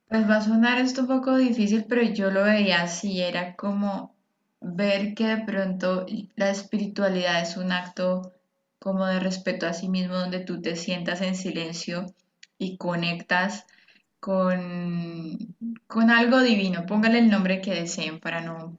pues 0.09 0.29
va 0.29 0.37
a 0.37 0.43
sonar 0.43 0.79
esto 0.79 1.03
un 1.03 1.07
poco 1.07 1.37
difícil, 1.39 1.87
pero 1.89 2.03
yo 2.03 2.31
lo 2.31 2.45
veía 2.45 2.83
así, 2.83 3.23
era 3.23 3.57
como 3.57 4.15
ver 4.63 5.15
que 5.15 5.27
de 5.27 5.45
pronto 5.45 6.07
la 6.37 6.51
espiritualidad 6.51 7.43
es 7.43 7.57
un 7.57 7.73
acto 7.73 8.35
como 8.79 9.07
de 9.07 9.21
respeto 9.21 9.67
a 9.67 9.73
sí 9.73 9.89
mismo, 9.89 10.15
donde 10.15 10.41
tú 10.41 10.61
te 10.61 10.77
sientas 10.77 11.21
en 11.21 11.37
silencio 11.37 12.07
y 12.59 12.77
conectas 12.77 13.67
con, 14.21 15.39
con 15.87 16.11
algo 16.11 16.41
divino. 16.41 16.87
Póngale 16.87 17.19
el 17.19 17.31
nombre 17.31 17.61
que 17.61 17.75
deseen 17.75 18.21
para 18.21 18.41
no, 18.41 18.79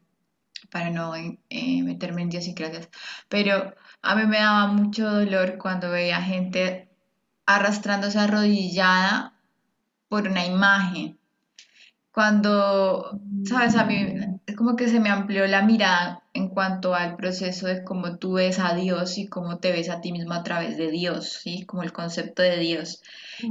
para 0.71 0.89
no 0.89 1.15
eh, 1.15 1.83
meterme 1.83 2.23
en 2.23 2.29
Dios 2.29 2.47
y 2.47 2.53
gracias. 2.53 2.89
Pero 3.29 3.73
a 4.01 4.15
mí 4.15 4.25
me 4.25 4.37
daba 4.39 4.67
mucho 4.67 5.09
dolor 5.09 5.57
cuando 5.57 5.89
veía 5.91 6.21
gente 6.21 6.89
arrastrándose 7.45 8.19
arrodillada 8.19 9.33
por 10.09 10.27
una 10.27 10.45
imagen 10.45 11.17
cuando, 12.13 13.19
sabes, 13.43 13.75
a 13.75 13.85
mí 13.85 14.32
es 14.45 14.55
como 14.55 14.75
que 14.75 14.87
se 14.87 14.99
me 14.99 15.09
amplió 15.09 15.47
la 15.47 15.61
mirada 15.61 16.23
en 16.33 16.49
cuanto 16.49 16.95
al 16.95 17.15
proceso 17.15 17.67
de 17.67 17.83
cómo 17.83 18.17
tú 18.17 18.33
ves 18.33 18.59
a 18.59 18.73
Dios 18.73 19.17
y 19.17 19.27
cómo 19.27 19.59
te 19.59 19.71
ves 19.71 19.89
a 19.89 20.01
ti 20.01 20.11
mismo 20.11 20.33
a 20.33 20.43
través 20.43 20.77
de 20.77 20.91
Dios, 20.91 21.39
¿sí? 21.41 21.65
Como 21.65 21.83
el 21.83 21.93
concepto 21.93 22.41
de 22.41 22.57
Dios. 22.57 23.01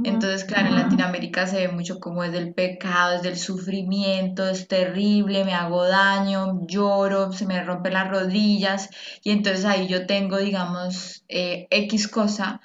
Entonces, 0.03 0.43
claro, 0.43 0.67
en 0.67 0.75
Latinoamérica 0.75 1.47
se 1.47 1.57
ve 1.57 1.67
mucho 1.69 1.99
como 1.99 2.23
es 2.23 2.31
del 2.31 2.53
pecado, 2.53 3.15
es 3.15 3.23
del 3.23 3.37
sufrimiento, 3.37 4.47
es 4.47 4.67
terrible, 4.67 5.45
me 5.45 5.53
hago 5.53 5.87
daño, 5.87 6.65
lloro, 6.67 7.31
se 7.31 7.45
me 7.45 7.63
rompen 7.63 7.93
las 7.93 8.09
rodillas 8.09 8.89
y 9.23 9.31
entonces 9.31 9.65
ahí 9.65 9.87
yo 9.87 10.05
tengo, 10.05 10.37
digamos, 10.37 11.23
eh, 11.27 11.67
X 11.69 12.07
cosa 12.07 12.61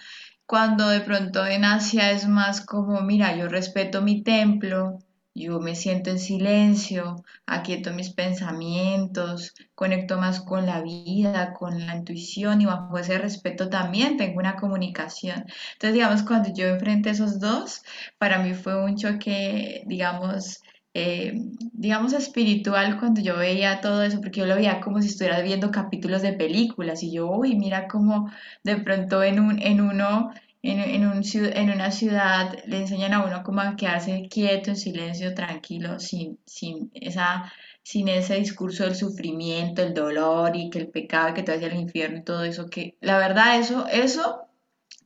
cuando 0.48 0.88
de 0.88 1.00
pronto 1.00 1.44
en 1.44 1.66
Asia 1.66 2.10
es 2.10 2.26
más 2.26 2.62
como, 2.62 3.02
mira, 3.02 3.36
yo 3.36 3.48
respeto 3.48 4.00
mi 4.00 4.22
templo, 4.22 4.98
yo 5.38 5.60
me 5.60 5.74
siento 5.74 6.10
en 6.10 6.18
silencio, 6.18 7.24
aquieto 7.46 7.92
mis 7.92 8.10
pensamientos, 8.10 9.54
conecto 9.74 10.18
más 10.18 10.40
con 10.40 10.66
la 10.66 10.82
vida, 10.82 11.54
con 11.54 11.86
la 11.86 11.96
intuición 11.96 12.60
y 12.60 12.66
bajo 12.66 12.98
ese 12.98 13.18
respeto 13.18 13.68
también 13.68 14.16
tengo 14.16 14.38
una 14.40 14.56
comunicación. 14.56 15.44
Entonces, 15.74 15.94
digamos, 15.94 16.22
cuando 16.22 16.52
yo 16.54 16.66
enfrenté 16.66 17.10
esos 17.10 17.40
dos, 17.40 17.82
para 18.18 18.38
mí 18.42 18.54
fue 18.54 18.82
un 18.84 18.96
choque, 18.96 19.82
digamos, 19.86 20.60
eh, 20.94 21.32
digamos, 21.72 22.12
espiritual 22.12 22.98
cuando 22.98 23.20
yo 23.20 23.36
veía 23.36 23.80
todo 23.80 24.02
eso, 24.02 24.20
porque 24.20 24.40
yo 24.40 24.46
lo 24.46 24.56
veía 24.56 24.80
como 24.80 25.00
si 25.00 25.08
estuviera 25.08 25.40
viendo 25.42 25.70
capítulos 25.70 26.22
de 26.22 26.32
películas 26.32 27.02
y 27.02 27.12
yo, 27.12 27.30
uy, 27.30 27.56
mira 27.56 27.86
cómo 27.88 28.30
de 28.64 28.76
pronto 28.78 29.22
en, 29.22 29.40
un, 29.40 29.60
en 29.62 29.80
uno 29.80 30.30
en, 30.62 31.06
un, 31.06 31.22
en 31.34 31.70
una 31.70 31.90
ciudad 31.90 32.56
le 32.66 32.78
enseñan 32.78 33.14
a 33.14 33.24
uno 33.24 33.42
cómo 33.44 33.60
a 33.60 33.76
quedarse 33.76 34.28
quieto, 34.28 34.70
en 34.70 34.76
silencio, 34.76 35.34
tranquilo, 35.34 36.00
sin, 36.00 36.38
sin, 36.46 36.90
esa, 36.94 37.52
sin 37.82 38.08
ese 38.08 38.36
discurso 38.36 38.84
del 38.84 38.96
sufrimiento, 38.96 39.82
el 39.82 39.94
dolor 39.94 40.56
y 40.56 40.70
que 40.70 40.80
el 40.80 40.88
pecado, 40.88 41.34
que 41.34 41.42
te 41.42 41.52
vaya 41.52 41.68
al 41.68 41.78
infierno 41.78 42.18
y 42.18 42.24
todo 42.24 42.44
eso, 42.44 42.66
que 42.68 42.96
la 43.00 43.18
verdad 43.18 43.58
eso, 43.60 43.86
eso 43.86 44.47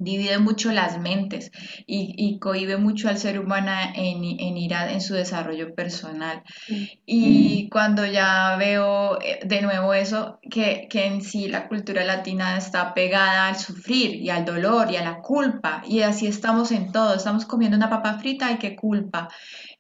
divide 0.03 0.39
mucho 0.39 0.73
las 0.73 0.99
mentes 0.99 1.51
y, 1.87 2.15
y 2.17 2.39
cohibe 2.39 2.77
mucho 2.77 3.09
al 3.09 3.19
ser 3.19 3.39
humano 3.39 3.73
en, 3.95 4.25
en 4.25 4.57
ir 4.57 4.73
en 4.73 5.01
su 5.01 5.15
desarrollo 5.15 5.75
personal. 5.75 6.43
Y 7.07 7.69
cuando 7.69 8.07
ya 8.07 8.57
veo 8.57 9.21
eh, 9.21 9.41
de 9.45 9.63
nuevo 9.63 9.95
eso, 9.95 10.39
que, 10.51 10.89
que, 10.91 11.07
en 11.07 11.23
sí 11.23 11.49
la 11.49 11.69
cultura 11.69 12.05
latina 12.05 12.57
está 12.57 12.95
pegada 12.95 13.49
al 13.49 13.57
sufrir 13.57 14.15
y 14.17 14.31
al 14.31 14.45
dolor 14.45 14.91
y 14.91 14.97
a 14.97 15.05
la 15.05 15.21
culpa, 15.21 15.83
y 15.87 16.01
así 16.03 16.27
estamos 16.27 16.73
en 16.73 16.93
todo, 16.93 17.15
estamos 17.15 17.45
comiendo 17.45 17.77
una 17.77 17.91
papa 17.91 18.19
frita 18.19 18.51
y 18.51 18.59
qué 18.59 18.77
culpa. 18.77 19.29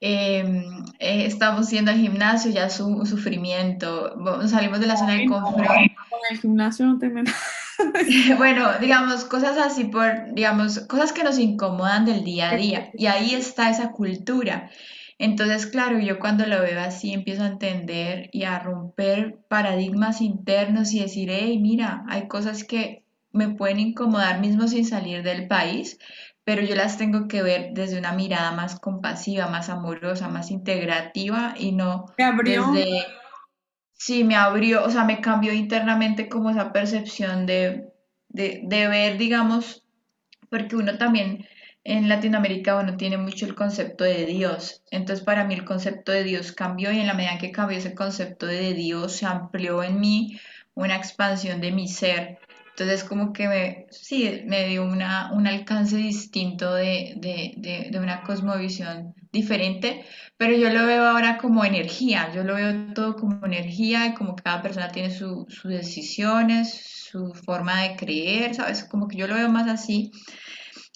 Em, 0.00 0.84
eh, 0.98 1.26
estamos 1.26 1.70
yendo 1.70 1.90
al 1.90 1.98
gimnasio, 1.98 2.50
ya 2.50 2.66
es 2.66 2.80
un, 2.80 3.06
sufrimiento, 3.06 4.16
salimos 4.48 4.80
de 4.80 4.86
la 4.86 4.96
zona 4.96 5.14
de 5.14 5.26
confort. 5.26 5.70
el 6.30 6.38
gimnasio 6.38 6.86
no 6.86 6.98
te 6.98 7.10
bueno, 8.36 8.78
digamos, 8.80 9.24
cosas 9.24 9.58
así 9.58 9.84
por, 9.84 10.34
digamos, 10.34 10.80
cosas 10.80 11.12
que 11.12 11.24
nos 11.24 11.38
incomodan 11.38 12.04
del 12.04 12.24
día 12.24 12.50
a 12.50 12.56
día. 12.56 12.90
Y 12.94 13.06
ahí 13.06 13.34
está 13.34 13.70
esa 13.70 13.90
cultura. 13.90 14.70
Entonces, 15.18 15.66
claro, 15.66 16.00
yo 16.00 16.18
cuando 16.18 16.46
lo 16.46 16.60
veo 16.62 16.80
así 16.80 17.12
empiezo 17.12 17.44
a 17.44 17.48
entender 17.48 18.28
y 18.32 18.44
a 18.44 18.58
romper 18.58 19.38
paradigmas 19.48 20.20
internos 20.20 20.92
y 20.92 21.00
decir, 21.00 21.30
hey, 21.30 21.58
mira, 21.60 22.04
hay 22.08 22.26
cosas 22.26 22.64
que 22.64 23.04
me 23.30 23.50
pueden 23.50 23.78
incomodar 23.78 24.40
mismo 24.40 24.68
sin 24.68 24.84
salir 24.84 25.22
del 25.22 25.48
país, 25.48 25.98
pero 26.44 26.62
yo 26.62 26.74
las 26.74 26.98
tengo 26.98 27.28
que 27.28 27.42
ver 27.42 27.70
desde 27.72 27.98
una 27.98 28.12
mirada 28.12 28.52
más 28.52 28.78
compasiva, 28.80 29.46
más 29.46 29.68
amorosa, 29.68 30.28
más 30.28 30.50
integrativa 30.50 31.54
y 31.56 31.72
no 31.72 32.06
desde 32.42 33.04
sí 34.04 34.24
me 34.24 34.34
abrió, 34.34 34.84
o 34.84 34.90
sea, 34.90 35.04
me 35.04 35.20
cambió 35.20 35.52
internamente 35.52 36.28
como 36.28 36.50
esa 36.50 36.72
percepción 36.72 37.46
de, 37.46 37.92
de, 38.28 38.62
de 38.64 38.88
ver, 38.88 39.16
digamos, 39.16 39.84
porque 40.50 40.74
uno 40.74 40.98
también 40.98 41.46
en 41.84 42.08
Latinoamérica 42.08 42.76
uno 42.76 42.96
tiene 42.96 43.16
mucho 43.16 43.46
el 43.46 43.54
concepto 43.54 44.02
de 44.02 44.26
Dios. 44.26 44.82
Entonces 44.90 45.24
para 45.24 45.44
mí 45.44 45.54
el 45.54 45.64
concepto 45.64 46.10
de 46.10 46.24
Dios 46.24 46.50
cambió 46.50 46.90
y 46.90 46.98
en 46.98 47.06
la 47.06 47.14
medida 47.14 47.38
que 47.38 47.52
cambió 47.52 47.78
ese 47.78 47.94
concepto 47.94 48.46
de 48.46 48.74
Dios 48.74 49.12
se 49.12 49.26
amplió 49.26 49.84
en 49.84 50.00
mí 50.00 50.40
una 50.74 50.96
expansión 50.96 51.60
de 51.60 51.70
mi 51.70 51.86
ser. 51.86 52.38
Entonces 52.70 53.04
como 53.04 53.32
que 53.32 53.46
me, 53.46 53.86
sí, 53.90 54.42
me 54.46 54.66
dio 54.66 54.84
una, 54.84 55.32
un 55.32 55.46
alcance 55.46 55.96
distinto 55.96 56.74
de, 56.74 57.14
de, 57.18 57.88
de, 57.90 57.98
una 58.00 58.22
cosmovisión 58.22 59.14
diferente, 59.32 60.04
pero 60.36 60.54
yo 60.54 60.70
lo 60.70 60.86
veo 60.86 61.04
ahora 61.04 61.38
como 61.38 61.64
energía, 61.64 62.30
yo 62.34 62.44
lo 62.44 62.54
veo 62.54 62.92
todo 62.94 63.16
como 63.16 63.44
energía 63.46 64.06
y 64.06 64.14
como 64.14 64.36
cada 64.36 64.62
persona 64.62 64.88
tiene 64.88 65.10
sus 65.10 65.62
decisiones, 65.64 66.72
su 67.10 67.32
forma 67.34 67.82
de 67.82 67.96
creer, 67.96 68.54
¿sabes? 68.54 68.84
Como 68.84 69.08
que 69.08 69.16
yo 69.16 69.26
lo 69.26 69.34
veo 69.34 69.48
más 69.48 69.68
así. 69.68 70.12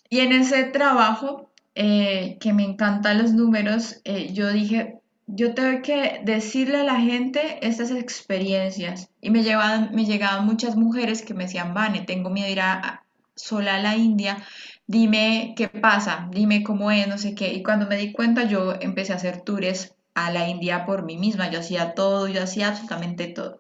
Y 0.08 0.20
en 0.20 0.32
ese 0.32 0.64
trabajo, 0.64 1.50
eh, 1.74 2.38
que 2.40 2.52
me 2.52 2.64
encantan 2.64 3.18
los 3.18 3.32
números, 3.32 4.00
eh, 4.04 4.32
yo 4.32 4.52
dije, 4.52 4.94
yo 5.26 5.54
tengo 5.54 5.82
que 5.82 6.20
decirle 6.24 6.78
a 6.78 6.84
la 6.84 7.00
gente 7.00 7.58
estas 7.66 7.90
experiencias. 7.90 9.10
Y 9.20 9.30
me, 9.30 9.42
llevaban, 9.42 9.94
me 9.94 10.04
llegaban 10.04 10.46
muchas 10.46 10.76
mujeres 10.76 11.22
que 11.22 11.34
me 11.34 11.44
decían, 11.44 11.74
Vane, 11.74 12.02
tengo 12.02 12.30
miedo 12.30 12.46
de 12.46 12.52
ir 12.52 12.60
a, 12.60 13.04
sola 13.34 13.76
a 13.76 13.80
la 13.80 13.96
India, 13.96 14.38
dime 14.86 15.54
qué 15.56 15.68
pasa, 15.68 16.28
dime 16.30 16.62
cómo 16.62 16.90
es, 16.90 17.08
no 17.08 17.18
sé 17.18 17.34
qué. 17.34 17.52
Y 17.52 17.62
cuando 17.62 17.86
me 17.86 17.96
di 17.96 18.12
cuenta, 18.12 18.44
yo 18.44 18.74
empecé 18.80 19.12
a 19.12 19.16
hacer 19.16 19.42
tours 19.42 19.94
a 20.14 20.30
la 20.30 20.48
India 20.48 20.86
por 20.86 21.04
mí 21.04 21.16
misma. 21.16 21.50
Yo 21.50 21.60
hacía 21.60 21.94
todo, 21.94 22.28
yo 22.28 22.42
hacía 22.42 22.68
absolutamente 22.68 23.26
todo. 23.28 23.58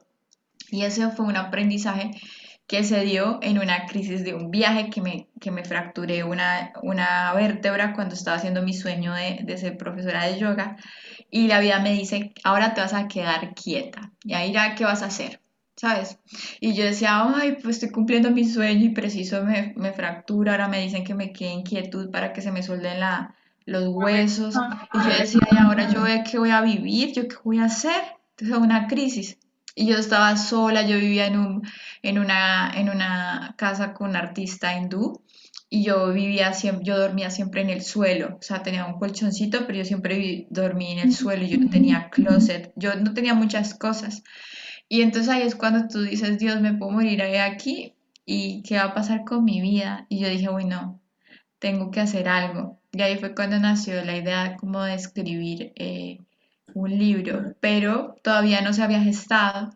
Y 0.70 0.82
ese 0.82 1.10
fue 1.10 1.26
un 1.26 1.36
aprendizaje 1.36 2.10
que 2.66 2.82
se 2.82 3.02
dio 3.02 3.38
en 3.42 3.58
una 3.58 3.86
crisis 3.86 4.24
de 4.24 4.34
un 4.34 4.50
viaje 4.50 4.90
que 4.90 5.00
me, 5.00 5.28
que 5.40 5.52
me 5.52 5.64
fracturé 5.64 6.24
una, 6.24 6.72
una 6.82 7.32
vértebra 7.34 7.92
cuando 7.94 8.14
estaba 8.14 8.36
haciendo 8.36 8.62
mi 8.62 8.74
sueño 8.74 9.14
de, 9.14 9.40
de, 9.44 9.56
ser 9.56 9.76
profesora 9.76 10.26
de 10.26 10.38
yoga 10.38 10.76
y 11.30 11.46
la 11.46 11.60
vida 11.60 11.78
me 11.78 11.92
dice, 11.92 12.32
ahora 12.42 12.74
te 12.74 12.80
vas 12.80 12.94
a 12.94 13.06
quedar 13.06 13.54
quieta 13.54 14.12
y 14.24 14.34
ahí 14.34 14.52
¿qué 14.76 14.84
vas 14.84 15.02
a 15.02 15.06
hacer? 15.06 15.40
¿Sabes? 15.76 16.18
Y 16.58 16.74
yo 16.74 16.84
decía, 16.84 17.22
ay, 17.22 17.58
pues 17.62 17.76
estoy 17.76 17.90
cumpliendo 17.90 18.30
mi 18.30 18.44
sueño 18.44 18.86
y 18.86 18.88
preciso 18.90 19.44
me, 19.44 19.74
me 19.76 19.92
fractura, 19.92 20.52
ahora 20.52 20.68
me 20.68 20.80
dicen 20.80 21.04
que 21.04 21.14
me 21.14 21.32
quede 21.32 21.52
en 21.52 21.62
quietud 21.62 22.10
para 22.10 22.32
que 22.32 22.40
se 22.40 22.50
me 22.50 22.62
suelden 22.62 23.00
la, 23.00 23.36
los 23.66 23.88
huesos. 23.88 24.54
Y 24.94 24.98
yo 24.98 25.18
decía, 25.18 25.40
y 25.52 25.56
ahora 25.58 25.90
yo 25.90 26.04
qué 26.28 26.38
voy 26.38 26.50
a 26.50 26.62
vivir, 26.62 27.12
yo 27.12 27.28
qué 27.28 27.36
voy 27.44 27.58
a 27.58 27.64
hacer. 27.64 28.02
Entonces, 28.30 28.56
una 28.58 28.86
crisis. 28.86 29.38
Y 29.74 29.86
yo 29.86 29.96
estaba 29.98 30.34
sola, 30.38 30.86
yo 30.86 30.96
vivía 30.96 31.26
en, 31.26 31.38
un, 31.38 31.62
en, 32.02 32.18
una, 32.18 32.72
en 32.74 32.88
una 32.88 33.54
casa 33.58 33.92
con 33.92 34.10
un 34.10 34.16
artista 34.16 34.74
hindú 34.74 35.22
y 35.68 35.84
yo 35.84 36.12
vivía 36.12 36.52
siempre, 36.54 36.84
yo 36.84 36.98
dormía 36.98 37.30
siempre 37.30 37.60
en 37.60 37.70
el 37.70 37.82
suelo, 37.82 38.36
o 38.38 38.42
sea, 38.42 38.62
tenía 38.62 38.86
un 38.86 38.98
colchoncito, 38.98 39.66
pero 39.66 39.78
yo 39.78 39.84
siempre 39.84 40.46
dormí 40.50 40.92
en 40.92 41.00
el 41.00 41.12
suelo, 41.12 41.44
yo 41.44 41.58
no 41.58 41.68
tenía 41.68 42.08
closet, 42.10 42.72
yo 42.76 42.94
no 42.94 43.12
tenía 43.14 43.34
muchas 43.34 43.74
cosas. 43.74 44.22
Y 44.88 45.02
entonces 45.02 45.28
ahí 45.28 45.42
es 45.42 45.54
cuando 45.54 45.88
tú 45.88 46.02
dices, 46.02 46.38
Dios, 46.38 46.60
me 46.60 46.74
puedo 46.74 46.92
morir 46.92 47.22
aquí 47.22 47.94
y 48.24 48.62
qué 48.62 48.76
va 48.76 48.84
a 48.84 48.94
pasar 48.94 49.24
con 49.24 49.44
mi 49.44 49.60
vida. 49.60 50.06
Y 50.08 50.18
yo 50.20 50.28
dije, 50.28 50.48
uy, 50.48 50.64
no, 50.64 51.00
tengo 51.58 51.90
que 51.90 52.00
hacer 52.00 52.28
algo. 52.28 52.78
Y 52.92 53.02
ahí 53.02 53.18
fue 53.18 53.34
cuando 53.34 53.58
nació 53.58 54.04
la 54.04 54.16
idea 54.16 54.56
como 54.56 54.82
de 54.82 54.94
escribir 54.94 55.72
eh, 55.76 56.18
un 56.74 56.98
libro, 56.98 57.54
pero 57.60 58.16
todavía 58.22 58.60
no 58.60 58.72
se 58.72 58.82
había 58.82 59.00
gestado. 59.00 59.70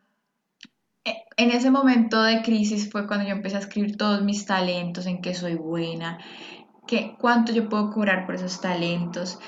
E, 1.05 1.15
en 1.37 1.51
ese 1.51 1.71
momento 1.71 2.23
de 2.23 2.43
crisis 2.43 2.91
fue 2.91 3.07
cuando 3.07 3.27
yo 3.27 3.33
empecé 3.33 3.57
a 3.57 3.61
escribir 3.61 3.97
todos 3.97 4.23
mis 4.23 4.47
talentos, 4.47 5.07
en 5.07 5.21
qué 5.23 5.35
soy 5.35 5.55
buena, 5.55 6.19
que, 6.87 7.17
cuánto 7.19 7.53
yo 7.53 7.69
puedo 7.69 7.91
cobrar 7.91 8.27
por 8.27 8.35
esos 8.35 8.61
talentos, 8.61 9.39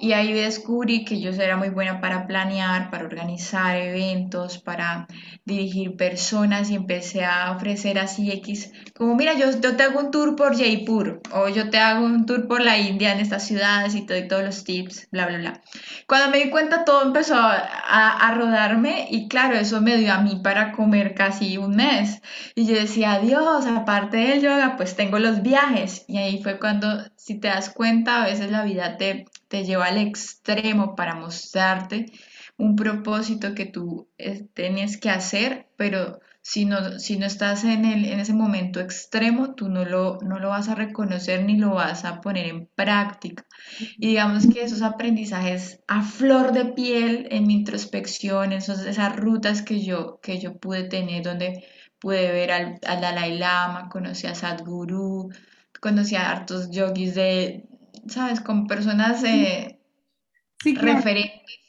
y 0.00 0.14
ahí 0.14 0.32
descubrí 0.32 1.04
que 1.04 1.20
yo 1.20 1.30
era 1.30 1.56
muy 1.56 1.68
buena 1.68 2.00
para 2.00 2.26
planear, 2.26 2.90
para 2.90 3.04
organizar 3.04 3.76
eventos, 3.76 4.58
para 4.58 5.06
dirigir 5.44 5.96
personas 5.96 6.70
y 6.70 6.74
empecé 6.74 7.24
a 7.24 7.52
ofrecer 7.52 7.98
así 7.98 8.30
X, 8.32 8.72
como 8.96 9.14
mira, 9.14 9.34
yo, 9.34 9.50
yo 9.60 9.76
te 9.76 9.82
hago 9.82 10.00
un 10.00 10.10
tour 10.10 10.36
por 10.36 10.56
Jaipur 10.56 11.20
o 11.32 11.48
yo 11.48 11.68
te 11.70 11.78
hago 11.78 12.04
un 12.04 12.24
tour 12.24 12.48
por 12.48 12.62
la 12.62 12.78
India 12.78 13.12
en 13.12 13.20
estas 13.20 13.46
ciudades 13.46 13.94
y, 13.94 14.06
todo, 14.06 14.16
y 14.16 14.26
todos 14.26 14.42
los 14.42 14.64
tips, 14.64 15.08
bla, 15.10 15.26
bla, 15.26 15.38
bla. 15.38 15.60
Cuando 16.06 16.30
me 16.30 16.44
di 16.44 16.50
cuenta 16.50 16.84
todo 16.84 17.02
empezó 17.02 17.34
a, 17.36 17.58
a, 17.58 18.34
rodarme 18.34 19.06
y 19.10 19.28
claro, 19.28 19.56
eso 19.56 19.80
me 19.80 19.98
dio 19.98 20.12
a 20.12 20.20
mí 20.20 20.40
para 20.42 20.72
comer 20.72 21.14
casi 21.14 21.58
un 21.58 21.76
mes. 21.76 22.22
Y 22.54 22.66
yo 22.66 22.74
decía, 22.74 23.18
Dios, 23.18 23.66
aparte 23.66 24.16
del 24.16 24.40
yoga, 24.40 24.76
pues 24.76 24.96
tengo 24.96 25.18
los 25.18 25.42
viajes. 25.42 26.04
Y 26.08 26.18
ahí 26.18 26.42
fue 26.42 26.58
cuando, 26.58 26.88
si 27.16 27.38
te 27.38 27.48
das 27.48 27.70
cuenta, 27.70 28.22
a 28.22 28.26
veces 28.26 28.50
la 28.50 28.64
vida 28.64 28.96
te 28.96 29.26
te 29.50 29.64
lleva 29.64 29.89
al 29.90 29.98
extremo 29.98 30.94
para 30.96 31.14
mostrarte 31.14 32.06
un 32.56 32.76
propósito 32.76 33.54
que 33.54 33.66
tú 33.66 34.08
eh, 34.18 34.46
tienes 34.54 34.98
que 34.98 35.10
hacer, 35.10 35.68
pero 35.76 36.20
si 36.42 36.64
no, 36.64 36.98
si 36.98 37.18
no 37.18 37.26
estás 37.26 37.64
en, 37.64 37.84
el, 37.84 38.04
en 38.04 38.20
ese 38.20 38.32
momento 38.32 38.80
extremo, 38.80 39.54
tú 39.54 39.68
no 39.68 39.84
lo, 39.84 40.18
no 40.22 40.38
lo 40.38 40.50
vas 40.50 40.68
a 40.68 40.74
reconocer 40.74 41.44
ni 41.44 41.56
lo 41.56 41.70
vas 41.74 42.04
a 42.04 42.20
poner 42.20 42.46
en 42.46 42.66
práctica. 42.74 43.44
Y 43.98 44.08
digamos 44.08 44.46
que 44.46 44.62
esos 44.62 44.82
aprendizajes 44.82 45.80
a 45.86 46.02
flor 46.02 46.52
de 46.52 46.66
piel 46.66 47.28
en 47.30 47.46
mi 47.46 47.54
introspección, 47.54 48.52
esos, 48.52 48.80
esas 48.80 49.16
rutas 49.16 49.62
que 49.62 49.82
yo, 49.82 50.18
que 50.22 50.38
yo 50.38 50.56
pude 50.56 50.84
tener, 50.84 51.22
donde 51.22 51.64
pude 51.98 52.32
ver 52.32 52.52
al, 52.52 52.78
al 52.86 53.00
Dalai 53.00 53.38
Lama, 53.38 53.88
conocí 53.90 54.26
a 54.26 54.34
Sadhguru, 54.34 55.30
conocí 55.80 56.16
a 56.16 56.30
hartos 56.30 56.70
yogis 56.70 57.14
de, 57.14 57.64
¿sabes? 58.06 58.40
Con 58.40 58.66
personas 58.66 59.22
eh, 59.24 59.79
referentes. 60.64 61.60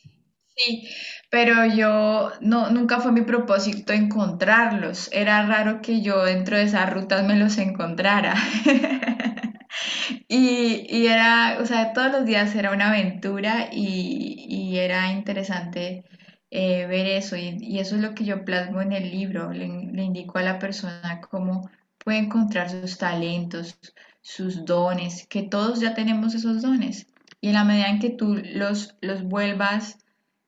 Sí, 0.56 0.88
pero 1.30 1.66
yo 1.66 2.32
no, 2.42 2.70
nunca 2.72 3.00
fue 3.00 3.12
mi 3.12 3.22
propósito 3.22 3.94
encontrarlos. 3.94 5.10
Era 5.14 5.46
raro 5.46 5.82
que 5.82 6.02
yo 6.02 6.24
dentro 6.24 6.58
de 6.58 6.64
esas 6.64 6.92
rutas 6.94 7.26
me 7.26 7.38
los 7.38 7.58
encontrara. 7.58 8.36
y, 10.28 11.08
era, 11.08 11.58
o 11.62 11.66
sea, 11.66 11.94
todos 11.94 12.12
los 12.12 12.26
días 12.26 12.54
era 12.56 12.72
una 12.72 12.90
aventura 12.90 13.70
y, 13.72 14.78
era 14.78 15.12
interesante 15.12 16.06
eh, 16.50 16.86
ver 16.88 17.08
eso. 17.08 17.36
Y, 17.38 17.80
eso 17.80 17.96
es 17.96 18.02
lo 18.02 18.14
que 18.14 18.26
yo 18.26 18.46
plasmo 18.46 18.82
en 18.82 18.92
el 18.94 19.10
libro. 19.12 19.52
Le, 19.52 19.68
le 19.68 20.04
indico 20.04 20.38
a 20.38 20.44
la 20.44 20.60
persona 20.60 21.22
cómo 21.30 21.70
puede 21.98 22.20
encontrar 22.20 22.70
sus 22.70 22.98
talentos, 22.98 23.80
sus 24.22 24.66
dones, 24.66 25.28
que 25.28 25.44
todos 25.44 25.80
ya 25.80 25.94
tenemos 25.94 26.36
esos 26.36 26.62
dones. 26.62 27.08
Y 27.42 27.48
en 27.48 27.54
la 27.56 27.64
medida 27.64 27.90
en 27.90 28.00
que 28.00 28.12
tú 28.12 28.36
los, 28.54 28.96
los 29.02 29.24
vuelvas 29.24 29.98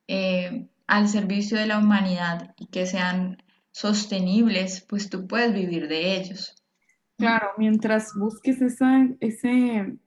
eh, 0.08 0.68
al 0.88 1.10
servicio 1.10 1.58
de 1.58 1.66
la 1.66 1.80
humanidad 1.80 2.54
y 2.58 2.68
que 2.68 2.86
sean 2.86 3.42
sostenibles, 3.72 4.82
pues 4.82 5.10
tú 5.10 5.28
puedes 5.28 5.54
vivir 5.54 5.88
de 5.88 6.18
ellos. 6.18 6.56
Claro, 7.18 7.50
mientras 7.58 8.14
busques 8.16 8.62
esa, 8.62 9.08
ese, 9.20 9.98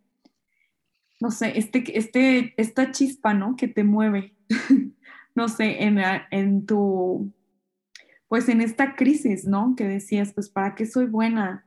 no 1.20 1.30
sé, 1.30 1.58
este, 1.58 1.98
este, 1.98 2.54
esta 2.56 2.92
chispa, 2.92 3.34
¿no? 3.34 3.56
Que 3.56 3.68
te 3.68 3.84
mueve, 3.84 4.36
no 5.34 5.48
sé, 5.48 5.82
en, 5.82 5.98
en 6.30 6.66
tu, 6.66 7.32
pues 8.28 8.48
en 8.48 8.60
esta 8.60 8.94
crisis, 8.94 9.44
¿no? 9.44 9.74
Que 9.76 9.84
decías, 9.84 10.32
pues, 10.32 10.48
¿para 10.48 10.74
qué 10.74 10.86
soy 10.86 11.06
buena? 11.06 11.65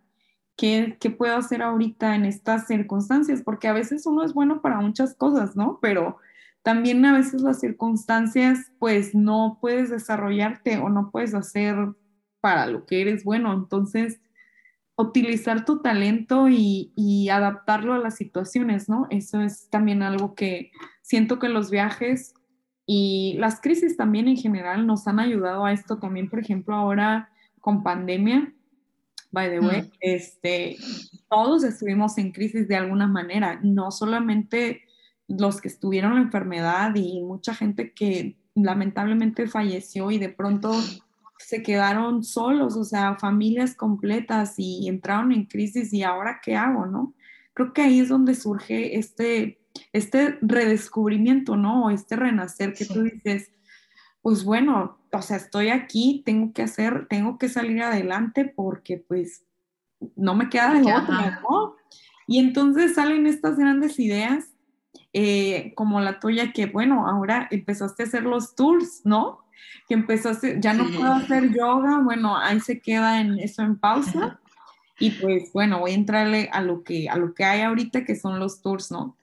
¿Qué, 0.60 1.16
puedo 1.18 1.38
hacer 1.38 1.62
ahorita 1.62 2.16
en 2.16 2.26
estas 2.26 2.68
circunstancias? 2.68 3.42
Porque 3.42 3.70
a 3.70 3.74
veces 3.74 4.06
uno 4.06 4.26
es 4.26 4.34
bueno 4.34 4.62
para 4.62 4.82
muchas 4.82 5.16
cosas, 5.16 5.56
¿no? 5.56 5.80
Pero 5.82 6.18
también 6.64 7.06
a 7.06 7.14
veces 7.14 7.42
las 7.42 7.62
circunstancias, 7.62 8.70
pues 8.78 9.16
no 9.16 9.58
puedes 9.62 9.90
desarrollarte 9.90 10.78
o 10.80 10.90
no 10.90 11.12
puedes 11.12 11.34
hacer 11.34 11.78
para 12.42 12.68
lo 12.68 12.86
que 12.86 13.00
eres 13.00 13.24
bueno. 13.24 13.54
Entonces, 13.54 14.20
utilizar 14.98 15.64
tu 15.64 15.82
talento 15.82 16.50
y, 16.50 16.92
y, 16.94 17.30
adaptarlo 17.30 17.94
a 17.94 18.00
las 18.00 18.16
situaciones, 18.16 18.90
¿no? 18.90 19.08
Eso 19.12 19.40
es 19.40 19.70
también 19.70 20.04
algo 20.04 20.36
que 20.36 20.74
siento 21.02 21.40
que 21.40 21.48
los 21.48 21.72
viajes 21.72 22.34
y 22.86 23.38
las 23.40 23.62
crisis 23.62 23.96
también 23.96 24.28
en 24.28 24.36
general 24.36 24.86
nos 24.86 25.08
han 25.08 25.22
ayudado 25.22 25.64
a 25.64 25.72
esto 25.72 26.00
también, 26.00 26.30
por 26.30 26.40
ejemplo, 26.40 26.76
ahora 26.76 27.30
con 27.62 27.82
pandemia, 27.82 28.54
by 29.32 29.50
the 29.50 29.60
way, 29.60 29.82
mm. 29.82 29.92
este, 30.02 30.78
todos 31.30 31.64
estuvimos 31.64 32.18
en 32.18 32.32
crisis 32.32 32.68
de 32.68 32.76
alguna 32.76 33.08
manera, 33.08 33.60
no 33.64 33.92
solamente 33.92 34.82
los 35.28 35.62
que 35.62 35.68
estuvieron 35.68 36.16
la 36.16 36.22
enfermedad 36.22 36.96
y 36.96 37.22
mucha 37.22 37.54
gente 37.54 37.94
que 37.94 38.38
lamentablemente 38.56 39.48
falleció 39.48 40.12
y 40.12 40.18
de 40.18 40.30
pronto 40.30 40.74
se 41.38 41.64
quedaron 41.64 42.24
solos, 42.24 42.76
o 42.76 42.84
sea, 42.84 43.16
familias 43.16 43.76
completas 43.76 44.56
y 44.58 44.88
entraron 44.88 45.32
en 45.32 45.46
crisis 45.46 45.94
y 45.94 46.04
ahora 46.04 46.42
qué 46.44 46.56
hago, 46.56 46.86
¿no? 46.86 47.14
Creo 47.54 47.74
que 47.74 47.82
ahí 47.82 48.00
es 48.00 48.10
donde 48.10 48.36
surge 48.36 48.98
este, 48.98 49.60
este 49.94 50.38
redescubrimiento, 50.42 51.56
¿no? 51.56 51.90
Este 51.90 52.16
renacer 52.16 52.74
que 52.74 52.86
tú 52.86 53.04
dices, 53.04 53.52
pues 54.30 54.44
bueno, 54.44 55.00
o 55.12 55.22
sea, 55.24 55.38
estoy 55.38 55.70
aquí, 55.70 56.22
tengo 56.24 56.54
que 56.54 56.62
hacer, 56.62 57.08
tengo 57.10 57.40
que 57.40 57.50
salir 57.50 57.82
adelante 57.82 58.46
porque 58.46 58.98
pues 58.98 59.44
no 60.16 60.36
me 60.36 60.50
queda 60.50 60.76
de 60.76 60.82
otra, 60.82 61.42
¿no? 61.42 61.76
Y 62.28 62.38
entonces 62.38 62.94
salen 62.94 63.26
estas 63.26 63.58
grandes 63.58 63.98
ideas, 63.98 64.46
eh, 65.14 65.74
como 65.74 66.00
la 66.00 66.20
tuya, 66.20 66.54
que 66.54 66.68
bueno, 66.68 67.08
ahora 67.08 67.48
empezaste 67.50 68.04
a 68.04 68.06
hacer 68.06 68.22
los 68.22 68.54
tours, 68.54 69.02
¿no? 69.04 69.46
Que 69.88 69.96
empezaste, 69.96 70.60
ya 70.62 70.76
no 70.76 70.86
puedo 70.96 71.12
hacer 71.12 71.52
yoga, 71.52 71.98
bueno, 71.98 72.38
ahí 72.38 72.60
se 72.60 72.82
queda 72.82 73.22
en 73.22 73.40
eso 73.40 73.64
en 73.64 73.80
pausa. 73.80 74.40
Y 75.00 75.10
pues 75.10 75.52
bueno, 75.54 75.80
voy 75.80 75.90
a 75.90 75.96
entrarle 75.96 76.52
a 76.54 76.62
lo 76.62 76.84
que, 76.84 77.10
a 77.10 77.16
lo 77.16 77.34
que 77.34 77.46
hay 77.46 77.62
ahorita, 77.62 78.06
que 78.06 78.16
son 78.16 78.38
los 78.38 78.62
tours, 78.62 78.92
¿no? 78.92 79.18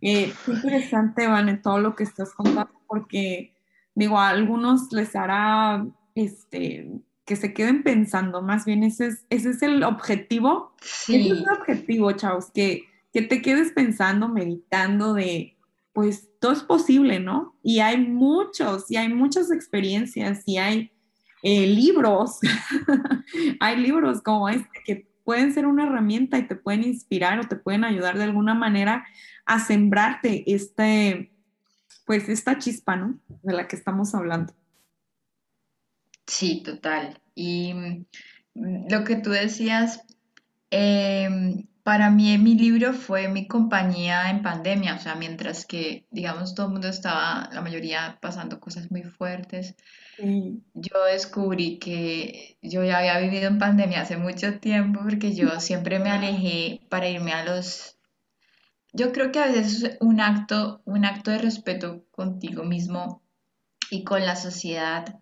Eh, 0.00 0.32
qué 0.46 0.52
interesante, 0.52 1.26
Van, 1.26 1.60
todo 1.60 1.80
lo 1.80 1.96
que 1.96 2.04
estás 2.04 2.32
contando, 2.34 2.70
porque 2.86 3.53
digo, 3.94 4.18
a 4.18 4.28
algunos 4.28 4.92
les 4.92 5.14
hará 5.16 5.86
este, 6.14 6.90
que 7.24 7.36
se 7.36 7.54
queden 7.54 7.82
pensando, 7.82 8.42
más 8.42 8.64
bien 8.64 8.82
ese 8.82 9.06
es, 9.08 9.26
ese 9.30 9.50
es 9.50 9.62
el 9.62 9.82
objetivo. 9.82 10.74
Sí. 10.80 11.16
Ese 11.16 11.34
es 11.34 11.40
el 11.40 11.48
objetivo, 11.48 12.12
chavos, 12.12 12.50
que, 12.52 12.84
que 13.12 13.22
te 13.22 13.40
quedes 13.42 13.72
pensando, 13.72 14.28
meditando 14.28 15.14
de, 15.14 15.56
pues 15.92 16.28
todo 16.40 16.52
es 16.52 16.62
posible, 16.62 17.20
¿no? 17.20 17.56
Y 17.62 17.78
hay 17.80 17.98
muchos, 17.98 18.90
y 18.90 18.96
hay 18.96 19.08
muchas 19.08 19.50
experiencias, 19.50 20.42
y 20.46 20.58
hay 20.58 20.90
eh, 21.42 21.66
libros, 21.66 22.40
hay 23.60 23.76
libros 23.76 24.22
como 24.22 24.48
este 24.48 24.80
que 24.84 25.08
pueden 25.24 25.52
ser 25.54 25.66
una 25.66 25.84
herramienta 25.84 26.38
y 26.38 26.46
te 26.46 26.56
pueden 26.56 26.84
inspirar 26.84 27.38
o 27.38 27.48
te 27.48 27.56
pueden 27.56 27.84
ayudar 27.84 28.18
de 28.18 28.24
alguna 28.24 28.54
manera 28.54 29.06
a 29.46 29.58
sembrarte 29.58 30.44
este, 30.52 31.33
pues 32.04 32.28
esta 32.28 32.58
chispa, 32.58 32.96
¿no? 32.96 33.18
De 33.42 33.52
la 33.52 33.68
que 33.68 33.76
estamos 33.76 34.14
hablando. 34.14 34.54
Sí, 36.26 36.62
total. 36.62 37.20
Y 37.34 37.74
mm, 37.74 38.06
lo 38.90 39.04
que 39.04 39.16
tú 39.16 39.30
decías, 39.30 40.02
em, 40.70 41.66
para 41.82 42.10
mí 42.10 42.36
mi 42.38 42.54
libro 42.54 42.94
fue 42.94 43.28
mi 43.28 43.46
compañía 43.46 44.30
en 44.30 44.42
pandemia, 44.42 44.94
o 44.94 44.98
sea, 44.98 45.14
mientras 45.16 45.66
que, 45.66 46.06
digamos, 46.10 46.54
todo 46.54 46.66
el 46.66 46.72
mundo 46.72 46.88
estaba, 46.88 47.50
la 47.52 47.60
mayoría 47.60 48.18
pasando 48.22 48.58
cosas 48.58 48.90
muy 48.90 49.02
fuertes, 49.02 49.76
yo 50.18 51.04
descubrí 51.10 51.78
que 51.78 52.56
yo 52.62 52.84
ya 52.84 52.98
había 52.98 53.18
vivido 53.18 53.48
en 53.48 53.58
pandemia 53.58 54.02
hace 54.02 54.16
mucho 54.16 54.60
tiempo 54.60 55.00
porque 55.02 55.34
yo 55.34 55.60
siempre 55.60 55.98
me 55.98 56.10
alejé 56.10 56.80
para 56.88 57.08
irme 57.08 57.32
a 57.32 57.44
los... 57.44 57.93
Yo 58.96 59.10
creo 59.10 59.32
que 59.32 59.40
a 59.40 59.46
veces 59.46 59.82
es 59.82 59.96
un 60.00 60.20
acto, 60.20 60.80
un 60.84 61.04
acto 61.04 61.32
de 61.32 61.38
respeto 61.38 62.04
contigo 62.12 62.62
mismo 62.62 63.22
y 63.90 64.04
con 64.04 64.24
la 64.24 64.36
sociedad 64.36 65.18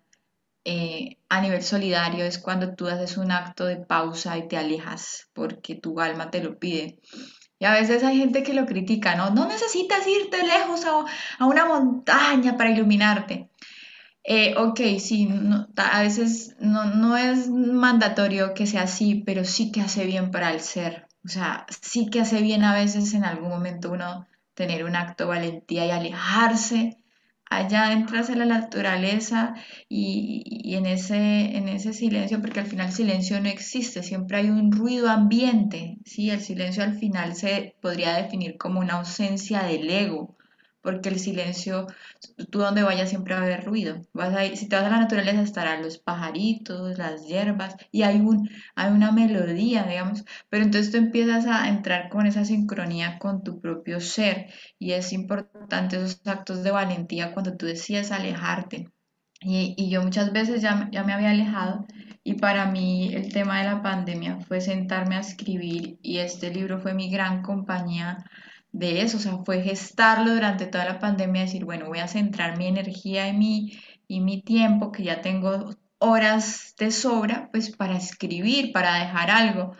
eh, 0.63 1.17
a 1.27 1.41
nivel 1.41 1.63
solidario 1.63 2.23
es 2.23 2.37
cuando 2.37 2.75
tú 2.75 2.87
haces 2.87 3.17
un 3.17 3.31
acto 3.31 3.65
de 3.65 3.77
pausa 3.77 4.37
y 4.37 4.47
te 4.47 4.57
alejas 4.57 5.27
porque 5.33 5.73
tu 5.73 5.99
alma 5.99 6.29
te 6.29 6.43
lo 6.43 6.59
pide. 6.59 6.99
Y 7.57 7.65
a 7.65 7.73
veces 7.73 8.03
hay 8.03 8.19
gente 8.19 8.43
que 8.43 8.53
lo 8.53 8.67
critica, 8.67 9.15
¿no? 9.15 9.31
No 9.31 9.47
necesitas 9.47 10.07
irte 10.07 10.43
lejos 10.43 10.85
a, 10.85 11.05
a 11.39 11.45
una 11.47 11.65
montaña 11.65 12.55
para 12.55 12.69
iluminarte. 12.69 13.49
Eh, 14.23 14.53
ok, 14.55 14.79
sí, 14.99 15.27
a 15.77 16.01
veces 16.03 16.55
no, 16.59 16.85
no 16.85 17.17
es 17.17 17.49
mandatorio 17.49 18.53
que 18.53 18.67
sea 18.67 18.83
así, 18.83 19.23
pero 19.25 19.43
sí 19.45 19.71
que 19.71 19.81
hace 19.81 20.05
bien 20.05 20.29
para 20.29 20.51
el 20.53 20.61
ser. 20.61 21.07
O 21.25 21.29
sea, 21.29 21.65
sí 21.81 22.09
que 22.09 22.21
hace 22.21 22.41
bien 22.41 22.63
a 22.63 22.73
veces 22.73 23.13
en 23.13 23.23
algún 23.23 23.49
momento 23.49 23.91
uno 23.91 24.27
tener 24.55 24.83
un 24.85 24.95
acto 24.95 25.23
de 25.23 25.29
valentía 25.29 25.85
y 25.85 25.91
alejarse. 25.91 26.97
Allá 27.49 27.91
entras 27.93 28.29
en 28.29 28.39
la 28.39 28.45
naturaleza 28.45 29.53
y, 29.87 30.75
en, 30.75 30.85
ese, 30.85 31.55
en 31.57 31.69
ese 31.69 31.93
silencio, 31.93 32.41
porque 32.41 32.59
al 32.61 32.65
final 32.65 32.91
silencio 32.91 33.39
no 33.39 33.49
existe, 33.49 34.01
siempre 34.01 34.37
hay 34.37 34.49
un 34.49 34.71
ruido 34.71 35.09
ambiente. 35.09 35.97
¿sí? 36.05 36.29
El 36.29 36.41
silencio 36.41 36.83
al 36.83 36.95
final 36.97 37.35
se 37.35 37.75
podría 37.81 38.15
definir 38.15 38.57
como 38.57 38.79
una 38.79 38.95
ausencia 38.95 39.63
del 39.63 39.89
ego 39.89 40.35
porque 40.83 41.09
el 41.09 41.19
silencio, 41.19 41.87
tú 42.51 42.59
donde 42.59 42.83
vayas 42.83 43.09
siempre 43.09 43.33
va 43.33 43.41
a 43.41 43.43
haber 43.43 43.63
ruido. 43.65 44.01
Vas 44.13 44.35
a 44.35 44.43
si 44.55 44.67
te 44.67 44.75
vas 44.75 44.85
a 44.85 44.89
la 44.89 44.99
naturaleza 44.99 45.41
estarán 45.41 45.81
los 45.81 45.97
pajaritos, 45.97 46.97
las 46.97 47.25
hierbas 47.25 47.75
y 47.91 48.03
hay, 48.03 48.19
un, 48.19 48.49
hay 48.75 48.91
una 48.91 49.11
melodía, 49.11 49.83
digamos, 49.85 50.25
pero 50.49 50.65
entonces 50.65 50.91
tú 50.91 50.97
empiezas 50.97 51.45
a 51.47 51.69
entrar 51.69 52.09
con 52.09 52.27
esa 52.27 52.45
sincronía 52.45 53.17
con 53.19 53.43
tu 53.43 53.61
propio 53.61 53.99
ser 54.01 54.47
y 54.77 54.91
es 54.91 55.13
importante 55.13 55.97
esos 55.97 56.21
actos 56.27 56.63
de 56.63 56.71
valentía 56.71 57.33
cuando 57.33 57.55
tú 57.57 57.65
decides 57.65 58.11
alejarte. 58.11 58.89
Y, 59.41 59.75
y 59.77 59.89
yo 59.89 60.01
muchas 60.03 60.31
veces 60.31 60.61
ya, 60.61 60.89
ya 60.91 61.03
me 61.03 61.13
había 61.13 61.31
alejado 61.31 61.85
y 62.23 62.35
para 62.35 62.65
mí 62.67 63.13
el 63.13 63.31
tema 63.33 63.59
de 63.59 63.65
la 63.65 63.81
pandemia 63.81 64.39
fue 64.39 64.61
sentarme 64.61 65.15
a 65.15 65.19
escribir 65.19 65.97
y 66.01 66.19
este 66.19 66.53
libro 66.53 66.79
fue 66.79 66.93
mi 66.93 67.09
gran 67.09 67.41
compañía 67.41 68.23
de 68.73 69.01
eso, 69.03 69.17
o 69.17 69.19
sea, 69.19 69.37
fue 69.45 69.61
gestarlo 69.63 70.33
durante 70.33 70.65
toda 70.67 70.85
la 70.85 70.99
pandemia, 70.99 71.43
decir, 71.43 71.63
bueno, 71.63 71.87
voy 71.87 71.99
a 71.99 72.07
centrar 72.07 72.57
mi 72.57 72.67
energía 72.67 73.29
y 73.29 73.33
mi, 73.33 73.79
y 74.07 74.19
mi 74.19 74.41
tiempo, 74.41 74.91
que 74.91 75.03
ya 75.03 75.21
tengo 75.21 75.69
horas 75.99 76.75
de 76.77 76.91
sobra, 76.91 77.49
pues 77.51 77.75
para 77.75 77.95
escribir, 77.97 78.73
para 78.73 78.95
dejar 78.95 79.31
algo. 79.31 79.75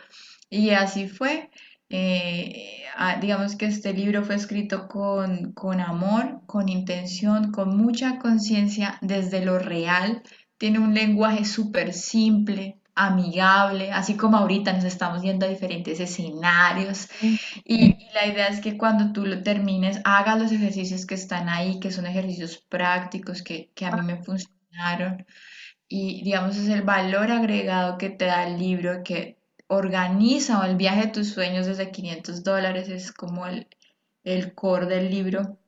Y 0.49 0.69
así 0.71 1.08
fue. 1.10 1.49
Eh, 1.89 2.84
ah, 2.95 3.17
digamos 3.19 3.56
que 3.56 3.65
este 3.65 3.93
libro 3.93 4.23
fue 4.23 4.36
escrito 4.36 4.88
con, 4.88 5.53
con 5.53 5.82
amor, 5.82 6.41
con 6.45 6.69
intención, 6.69 7.51
con 7.51 7.75
mucha 7.77 8.19
conciencia 8.19 8.99
desde 9.01 9.43
lo 9.43 9.60
real. 9.60 10.23
Tiene 10.58 10.79
un 10.79 10.93
lenguaje 10.93 11.45
súper 11.45 11.93
simple, 11.93 12.79
amigable, 12.95 13.91
así 13.91 14.15
como 14.15 14.38
ahorita 14.38 14.73
nos 14.73 14.84
estamos 14.84 15.21
viendo 15.21 15.45
a 15.45 15.49
diferentes 15.49 15.99
escenarios. 15.99 17.10
Y, 17.65 17.97
la 18.13 18.27
idea 18.27 18.47
es 18.47 18.62
que 18.62 18.77
cuando 18.77 19.12
tú 19.12 19.25
lo 19.25 19.41
termines, 19.41 19.99
hagas 20.03 20.39
los 20.39 20.51
ejercicios 20.51 21.08
que 21.08 21.15
están 21.15 21.49
ahí, 21.49 21.79
que 21.79 21.91
son 21.91 22.06
ejercicios 22.06 22.58
prácticos 22.69 23.41
que, 23.41 23.71
que 23.73 23.88
a 23.88 23.95
mí 23.95 24.03
me 24.03 24.21
funcionaron. 24.23 25.25
Y 25.88 26.23
digamos, 26.23 26.58
es 26.58 26.69
el 26.69 26.84
valor 26.84 27.32
agregado 27.32 27.97
que 27.97 28.10
te 28.12 28.25
da 28.25 28.47
el 28.47 28.60
libro, 28.60 29.03
que 29.03 29.39
organiza 29.67 30.65
el 30.67 30.75
viaje 30.75 31.08
de 31.08 31.08
tus 31.08 31.29
sueños 31.29 31.65
desde 31.65 31.91
500 31.91 32.43
dólares, 32.43 32.89
es 32.89 33.12
como 33.12 33.47
el, 33.47 33.67
el 34.23 34.53
core 34.53 34.86
del 34.86 35.10
libro. 35.10 35.60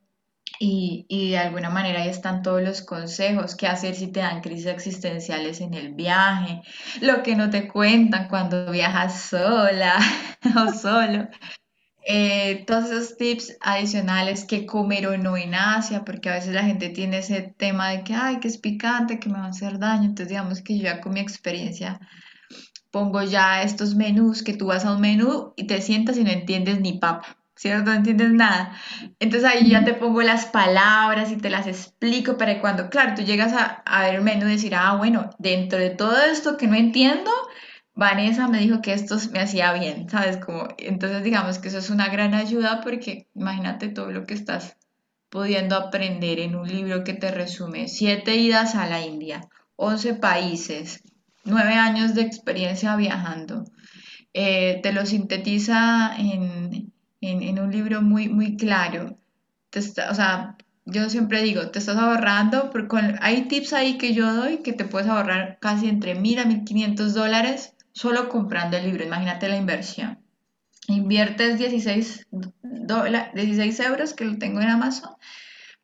Y, 0.60 1.06
y, 1.10 1.32
de 1.32 1.38
alguna 1.38 1.70
manera 1.70 2.02
ahí 2.02 2.10
están 2.10 2.42
todos 2.42 2.62
los 2.62 2.82
consejos, 2.82 3.56
qué 3.56 3.68
hacer 3.68 3.96
si 3.96 4.08
te 4.08 4.22
dan 4.22 4.42
crisis 4.42 4.68
existenciales 4.68 5.60
en 5.62 5.74
el 5.74 5.94
viaje, 5.94 6.62
lo 7.02 7.24
que 7.24 7.36
no 7.36 7.50
te 7.50 7.68
cuentan 7.68 8.28
cuando 8.30 8.72
viajas 8.72 9.22
sola 9.22 9.98
o 10.56 10.72
solo. 10.72 11.28
Eh, 12.08 12.64
todos 12.68 12.86
esos 12.92 13.18
tips 13.18 13.58
adicionales, 13.62 14.46
qué 14.46 14.66
comer 14.68 15.08
o 15.08 15.18
no 15.18 15.36
en 15.38 15.56
Asia, 15.56 16.06
porque 16.06 16.30
a 16.30 16.36
veces 16.36 16.54
la 16.54 16.64
gente 16.64 16.90
tiene 16.90 17.18
ese 17.18 17.56
tema 17.58 17.90
de 17.90 18.04
que, 18.04 18.14
ay, 18.14 18.40
que 18.40 18.48
es 18.48 18.60
picante, 18.60 19.20
que 19.20 19.28
me 19.28 19.40
va 19.40 19.46
a 19.46 19.50
hacer 19.50 19.80
daño. 19.80 20.04
Entonces, 20.04 20.30
digamos 20.30 20.62
que 20.62 20.78
yo 20.78 20.84
ya 20.84 21.02
con 21.02 21.14
mi 21.14 21.20
experiencia 21.20 22.00
pongo 22.92 23.24
ya 23.24 23.64
estos 23.64 23.96
menús, 23.96 24.44
que 24.44 24.54
tú 24.54 24.68
vas 24.68 24.86
a 24.86 24.94
un 24.94 25.02
menú 25.02 25.54
y 25.58 25.68
te 25.68 25.82
sientas 25.82 26.18
y 26.18 26.24
no 26.24 26.30
entiendes 26.30 26.80
ni 26.80 27.00
papa. 27.00 27.38
¿Cierto? 27.56 27.92
No 27.92 27.98
entiendes 27.98 28.32
nada. 28.32 28.74
Entonces 29.20 29.50
ahí 29.50 29.70
ya 29.70 29.84
te 29.84 29.94
pongo 29.94 30.22
las 30.22 30.46
palabras 30.46 31.32
y 31.32 31.38
te 31.38 31.50
las 31.50 31.68
explico 31.68 32.38
para 32.38 32.60
cuando, 32.62 32.90
claro, 32.90 33.16
tú 33.16 33.24
llegas 33.24 33.54
a, 33.54 34.02
ver 34.02 34.16
el 34.16 34.22
menú 34.22 34.48
y 34.48 34.52
decir, 34.52 34.76
ah, 34.76 34.96
bueno, 34.96 35.30
dentro 35.40 35.80
de 35.80 35.90
todo 35.90 36.18
esto 36.24 36.58
que 36.58 36.68
no 36.68 36.76
entiendo, 36.76 37.32
Vanessa 37.94 38.48
me 38.48 38.60
dijo 38.60 38.82
que 38.82 38.94
esto 38.94 39.18
me 39.32 39.40
hacía 39.40 39.72
bien, 39.74 40.10
¿sabes? 40.10 40.38
Como, 40.38 40.68
entonces 40.78 41.24
digamos 41.24 41.60
que 41.60 41.70
eso 41.70 41.78
es 41.78 41.90
una 41.90 42.10
gran 42.10 42.34
ayuda 42.34 42.82
porque 42.82 43.28
imagínate 43.36 43.88
todo 43.90 44.12
lo 44.12 44.26
que 44.26 44.34
estás 44.34 44.78
pudiendo 45.30 45.76
aprender 45.76 46.40
en 46.40 46.56
un 46.56 46.68
libro 46.68 47.04
que 47.04 47.14
te 47.14 47.32
resume 47.32 47.88
siete 47.88 48.36
idas 48.36 48.76
a 48.76 48.88
la 48.88 49.02
India, 49.02 49.48
11 49.78 50.16
países, 50.16 51.04
nueve 51.46 51.74
años 51.74 52.16
de 52.16 52.22
experiencia 52.22 52.96
viajando. 52.96 53.66
Eh, 54.34 54.82
te 54.84 54.92
lo 54.92 55.06
sintetiza 55.06 56.16
en, 56.18 56.92
en, 57.28 57.60
un 57.60 57.72
libro 57.72 58.02
muy, 58.02 58.30
muy 58.30 58.58
claro. 58.58 59.18
o 59.76 60.16
sea, 60.16 60.58
yo 60.86 61.10
siempre 61.10 61.42
digo, 61.42 61.72
te 61.72 61.80
estás 61.80 61.98
ahorrando, 61.98 62.70
porque 62.70 62.98
hay 63.22 63.48
tips 63.48 63.74
ahí 63.74 63.98
que 63.98 64.14
yo 64.14 64.34
doy 64.34 64.58
que 64.58 64.74
te 64.74 64.86
puedes 64.86 65.08
ahorrar 65.08 65.58
casi 65.60 65.90
entre 65.90 66.16
1000 66.16 66.40
a 66.40 66.46
1500 66.46 67.14
dólares 67.14 67.76
solo 67.92 68.30
comprando 68.30 68.78
el 68.78 68.86
libro. 68.86 69.04
Imagínate 69.04 69.50
la 69.50 69.58
inversión. 69.58 70.20
Inviertes 70.88 71.58
16, 71.58 72.28
16 73.34 73.80
euros, 73.80 74.14
que 74.14 74.26
lo 74.26 74.38
tengo 74.38 74.62
en 74.62 74.70
Amazon, 74.70 75.16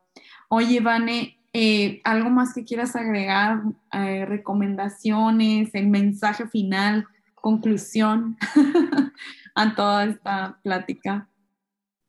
Oye, 0.50 0.80
Vane, 0.80 1.40
eh, 1.54 2.02
¿algo 2.04 2.30
más 2.30 2.54
que 2.54 2.66
quieras 2.66 2.96
agregar? 2.96 3.62
Eh, 3.94 4.26
¿Recomendaciones? 4.26 5.74
¿El 5.74 5.88
mensaje 5.88 6.48
final? 6.48 7.06
¿Conclusión 7.36 8.38
a 9.56 9.76
toda 9.76 10.06
esta 10.06 10.60
plática? 10.64 11.28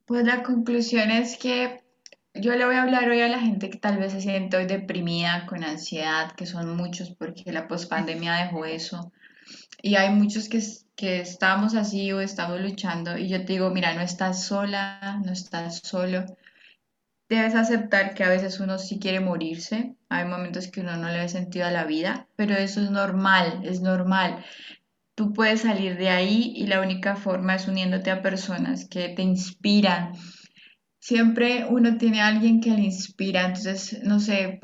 Pues 0.07 0.25
la 0.25 0.43
conclusión 0.43 1.11
es 1.11 1.37
que 1.39 1.83
yo 2.35 2.55
le 2.55 2.65
voy 2.65 2.77
a 2.77 2.83
hablar 2.83 3.09
hoy 3.09 3.21
a 3.21 3.29
la 3.29 3.39
gente 3.39 3.71
que 3.71 3.79
tal 3.79 3.99
vez 3.99 4.13
se 4.13 4.21
siente 4.21 4.57
hoy 4.57 4.67
deprimida, 4.67 5.47
con 5.47 5.65
ansiedad, 5.65 6.33
que 6.33 6.47
son 6.47 6.77
muchos 6.77 7.11
porque 7.11 7.53
la 7.53 7.69
pospandemia 7.69 8.35
dejó 8.35 8.65
eso. 8.65 9.13
Y 9.83 9.97
hay 9.97 10.11
muchos 10.11 10.49
que 10.49 10.61
que 11.01 11.21
estamos 11.21 11.75
así 11.75 12.13
o 12.13 12.21
estamos 12.21 12.61
luchando 12.61 13.17
y 13.17 13.27
yo 13.27 13.39
te 13.39 13.55
digo, 13.55 13.71
mira, 13.71 13.95
no 13.95 14.03
estás 14.03 14.45
sola, 14.45 15.19
no 15.25 15.33
estás 15.33 15.81
solo. 15.83 16.27
Debes 17.27 17.55
aceptar 17.55 18.13
que 18.13 18.23
a 18.23 18.29
veces 18.29 18.61
uno 18.61 18.79
sí 18.79 18.99
quiere 18.99 19.19
morirse, 19.19 19.97
hay 20.11 20.27
momentos 20.27 20.69
que 20.69 20.83
uno 20.83 20.99
no 20.99 21.09
le 21.09 21.21
ve 21.21 21.29
sentido 21.31 21.65
a 21.65 21.71
la 21.71 21.85
vida, 21.85 22.29
pero 22.37 22.55
eso 22.55 22.83
es 22.83 22.91
normal, 22.91 23.63
es 23.65 23.81
normal. 23.81 24.45
Tú 25.15 25.33
puedes 25.33 25.63
salir 25.63 25.97
de 25.97 26.11
ahí 26.11 26.53
y 26.55 26.67
la 26.67 26.83
única 26.83 27.17
forma 27.17 27.55
es 27.55 27.67
uniéndote 27.67 28.11
a 28.11 28.21
personas 28.21 28.87
que 28.87 29.09
te 29.09 29.23
inspiran. 29.23 30.13
Siempre 30.99 31.65
uno 31.67 31.97
tiene 31.97 32.21
a 32.21 32.27
alguien 32.27 32.61
que 32.61 32.73
le 32.73 32.83
inspira, 32.83 33.47
entonces, 33.47 34.03
no 34.03 34.21
sé, 34.21 34.61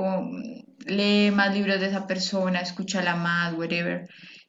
lee 0.85 1.31
más 1.31 1.55
libros 1.55 1.81
de 1.81 1.87
esa 1.87 2.07
persona, 2.07 2.61
escúchala 2.61 3.17
más, 3.17 3.55
whatever 3.55 4.07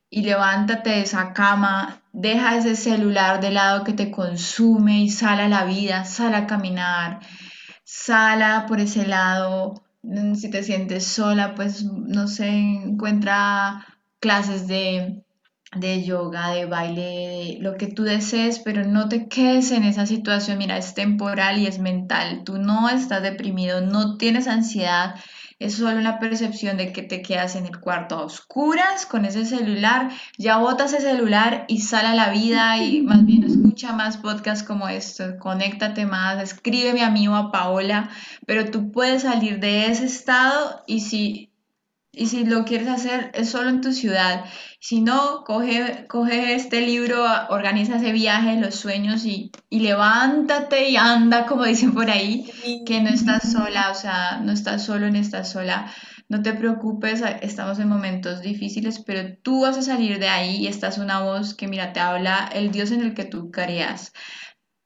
y 0.09 0.21
levántate 0.21 0.91
de 0.91 1.01
esa 1.01 1.33
cama, 1.33 2.01
deja 2.13 2.57
ese 2.57 2.75
celular 2.75 3.41
de 3.41 3.51
lado 3.51 3.83
que 3.83 3.93
te 3.93 4.11
consume 4.11 5.01
y 5.01 5.09
sal 5.09 5.39
a 5.39 5.49
la 5.49 5.65
vida, 5.65 6.05
sal 6.05 6.33
a 6.35 6.47
caminar, 6.47 7.19
sala 7.83 8.65
por 8.67 8.79
ese 8.79 9.05
lado. 9.05 9.83
Mm, 10.03 10.35
si 10.35 10.49
te 10.49 10.63
sientes 10.63 11.05
sola, 11.07 11.55
pues 11.55 11.83
no 11.83 12.27
sé, 12.27 12.47
encuentra 12.47 13.85
clases 14.19 14.67
de, 14.67 15.23
de 15.75 16.03
yoga, 16.03 16.51
de 16.51 16.65
baile, 16.65 17.57
lo 17.59 17.75
que 17.77 17.87
tú 17.87 18.03
desees, 18.03 18.59
pero 18.59 18.85
no 18.85 19.09
te 19.09 19.27
quedes 19.27 19.71
en 19.71 19.83
esa 19.83 20.05
situación. 20.05 20.57
Mira, 20.57 20.77
es 20.77 20.93
temporal 20.93 21.59
y 21.59 21.67
es 21.67 21.79
mental. 21.79 22.43
Tú 22.45 22.57
no 22.57 22.89
estás 22.89 23.21
deprimido, 23.23 23.81
no 23.81 24.17
tienes 24.17 24.47
ansiedad 24.47 25.15
es 25.59 25.75
solo 25.75 25.97
una 25.97 26.19
percepción 26.19 26.77
de 26.77 26.91
que 26.91 27.01
te 27.01 27.21
quedas 27.21 27.55
en 27.55 27.65
el 27.65 27.79
cuarto 27.79 28.15
a 28.15 28.25
oscuras 28.25 29.05
con 29.05 29.25
ese 29.25 29.45
celular, 29.45 30.11
ya 30.37 30.57
botas 30.57 30.93
ese 30.93 31.09
celular 31.09 31.65
y 31.67 31.81
sale 31.81 32.09
a 32.09 32.15
la 32.15 32.29
vida 32.29 32.77
y 32.77 33.01
más 33.01 33.25
bien 33.25 33.43
escucha 33.45 33.93
más 33.93 34.17
podcasts 34.17 34.63
como 34.63 34.87
esto, 34.87 35.37
conéctate 35.39 36.05
más, 36.05 36.41
escríbeme 36.41 37.03
a 37.03 37.09
mí 37.09 37.27
o 37.27 37.35
a 37.35 37.51
Paola, 37.51 38.09
pero 38.45 38.69
tú 38.69 38.91
puedes 38.91 39.23
salir 39.23 39.59
de 39.59 39.87
ese 39.87 40.05
estado 40.05 40.83
y 40.85 41.01
si 41.01 41.51
y 42.17 42.27
si 42.27 42.45
lo 42.45 42.65
quieres 42.65 42.87
hacer 42.87 43.31
es 43.33 43.49
solo 43.49 43.69
en 43.69 43.81
tu 43.81 43.93
ciudad. 43.93 44.45
Si 44.79 45.01
no, 45.01 45.43
coge, 45.43 46.05
coge 46.07 46.55
este 46.55 46.81
libro, 46.81 47.25
organiza 47.49 47.97
ese 47.97 48.11
viaje, 48.11 48.59
los 48.59 48.75
sueños 48.75 49.25
y, 49.25 49.51
y 49.69 49.79
levántate 49.79 50.89
y 50.89 50.97
anda, 50.97 51.45
como 51.45 51.65
dicen 51.65 51.93
por 51.93 52.09
ahí, 52.09 52.49
que 52.85 53.01
no 53.01 53.09
estás 53.09 53.51
sola, 53.51 53.91
o 53.91 53.95
sea, 53.95 54.39
no 54.43 54.51
estás 54.51 54.83
solo, 54.83 55.09
ni 55.09 55.19
estás 55.19 55.51
sola. 55.51 55.91
No 56.29 56.41
te 56.41 56.53
preocupes, 56.53 57.23
estamos 57.41 57.79
en 57.79 57.87
momentos 57.87 58.41
difíciles, 58.41 58.99
pero 58.99 59.37
tú 59.41 59.61
vas 59.61 59.77
a 59.77 59.81
salir 59.81 60.19
de 60.19 60.27
ahí 60.27 60.57
y 60.57 60.67
estás 60.67 60.97
una 60.97 61.21
voz 61.21 61.53
que, 61.53 61.67
mira, 61.67 61.93
te 61.93 61.99
habla 62.01 62.49
el 62.53 62.71
Dios 62.71 62.91
en 62.91 63.01
el 63.01 63.13
que 63.13 63.25
tú 63.25 63.49
creas 63.49 64.11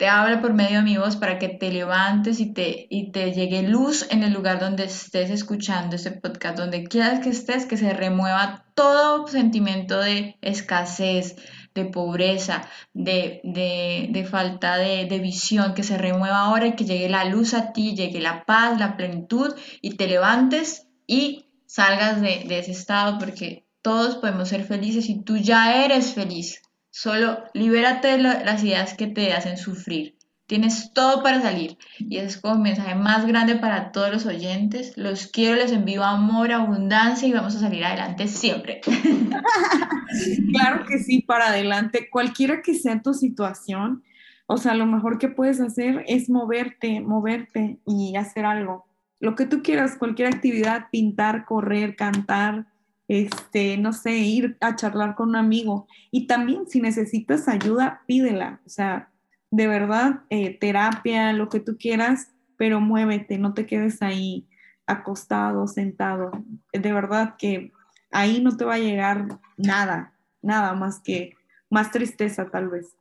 te 0.02 0.08
habla 0.08 0.42
por 0.42 0.56
medio 0.56 0.78
de 0.78 0.84
mi 0.84 0.98
voz 0.98 1.16
para 1.16 1.38
que 1.38 1.48
te 1.48 1.72
levantes 1.72 2.40
y 2.40 2.52
te, 2.56 2.88
y 2.90 3.12
te 3.12 3.34
llegue 3.34 3.62
luz 3.62 4.08
en 4.10 4.24
el 4.24 4.34
lugar 4.34 4.60
donde 4.60 4.86
estés 4.86 5.30
escuchando 5.30 5.96
este 5.96 6.10
podcast, 6.10 6.58
donde 6.58 6.86
quieras 6.86 7.20
que 7.20 7.30
estés, 7.30 7.68
que 7.68 7.78
se 7.78 7.94
remueva 7.94 8.66
todo 8.74 9.28
sentimiento 9.28 10.00
de 10.00 10.40
escasez, 10.42 11.36
de 11.76 11.86
pobreza, 11.86 12.68
de, 12.96 13.42
de, 13.44 14.26
falta 14.26 14.78
de, 14.78 15.06
de, 15.06 15.20
visión, 15.20 15.76
que 15.76 15.84
se 15.84 16.00
remueva 16.00 16.40
ahora 16.40 16.66
y 16.66 16.76
que 16.76 16.86
llegue 16.86 17.08
la 17.08 17.26
luz 17.26 17.54
a 17.54 17.72
ti, 17.72 17.94
llegue 17.96 18.22
la 18.22 18.44
paz, 18.46 18.80
la 18.80 18.98
plenitud 18.98 19.54
y 19.84 19.98
te 19.98 20.08
levantes 20.08 20.88
y 21.06 21.46
salgas 21.68 22.22
de, 22.22 22.46
de 22.48 22.58
ese 22.58 22.72
estado 22.72 23.20
porque 23.20 23.68
todos 23.84 24.16
podemos 24.16 24.50
ser 24.50 24.64
felices 24.64 25.10
y 25.10 25.22
tú 25.22 25.38
ya 25.38 25.86
eres 25.86 26.16
feliz. 26.16 26.60
Solo 26.92 27.46
libérate 27.54 28.10
de 28.10 28.18
las 28.20 28.64
ideas 28.64 28.94
que 28.94 29.08
te 29.08 29.34
hacen 29.34 29.58
sufrir. 29.58 30.18
Tienes 30.46 30.92
todo 30.94 31.24
para 31.24 31.42
salir. 31.42 31.78
Y 31.98 32.18
ese 32.18 32.28
es 32.28 32.38
como 32.38 32.62
mensaje 32.62 32.94
más 32.94 33.26
grande 33.26 33.56
para 33.56 33.94
todos 33.94 34.12
los 34.12 34.26
oyentes. 34.26 34.98
Los 34.98 35.28
quiero, 35.28 35.56
les 35.56 35.72
envío 35.72 36.04
amor, 36.04 36.52
abundancia 36.52 37.26
y 37.26 37.32
vamos 37.32 37.56
a 37.56 37.62
salir 37.62 37.86
adelante 37.86 38.28
siempre. 38.28 38.82
claro 40.52 40.86
que 40.86 41.00
sí, 41.00 41.22
para 41.22 41.48
adelante. 41.48 42.10
Cualquiera 42.12 42.62
que 42.62 42.76
sea 42.76 43.02
tu 43.02 43.14
situación, 43.14 44.04
o 44.46 44.58
sea, 44.58 44.74
lo 44.74 44.86
mejor 44.86 45.18
que 45.18 45.30
puedes 45.30 45.62
hacer 45.62 46.04
es 46.10 46.30
moverte, 46.30 47.00
moverte 47.00 47.80
y 47.88 48.18
hacer 48.18 48.44
algo. 48.44 48.86
Lo 49.22 49.36
que 49.36 49.46
tú 49.46 49.64
quieras, 49.64 49.96
cualquier 49.98 50.28
actividad, 50.28 50.88
pintar, 50.92 51.46
correr, 51.46 51.96
cantar, 51.96 52.66
este, 53.12 53.78
no 53.78 53.92
sé, 53.92 54.20
ir 54.20 54.56
a 54.62 54.78
charlar 54.78 55.16
con 55.16 55.30
un 55.30 55.36
amigo. 55.36 55.86
Y 56.12 56.28
también 56.28 56.66
si 56.70 56.80
necesitas 56.80 57.50
ayuda, 57.50 58.04
pídela. 58.08 58.62
O 58.66 58.70
sea, 58.70 59.10
de 59.50 59.68
verdad, 59.68 60.22
eh, 60.30 60.58
terapia, 60.58 61.34
lo 61.34 61.50
que 61.50 61.60
tú 61.60 61.76
quieras, 61.78 62.32
pero 62.56 62.80
muévete, 62.80 63.38
no 63.38 63.54
te 63.54 63.66
quedes 63.66 64.02
ahí 64.02 64.48
acostado, 64.88 65.68
sentado. 65.68 66.32
De 66.72 66.94
verdad 66.94 67.36
que 67.38 67.74
ahí 68.12 68.42
no 68.42 68.56
te 68.56 68.64
va 68.64 68.76
a 68.76 68.80
llegar 68.80 69.28
nada, 69.58 70.14
nada 70.42 70.74
más 70.74 71.02
que 71.02 71.34
más 71.70 71.92
tristeza 71.92 72.50
tal 72.50 72.70
vez. 72.70 72.96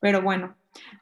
Pero 0.00 0.22
bueno, 0.22 0.56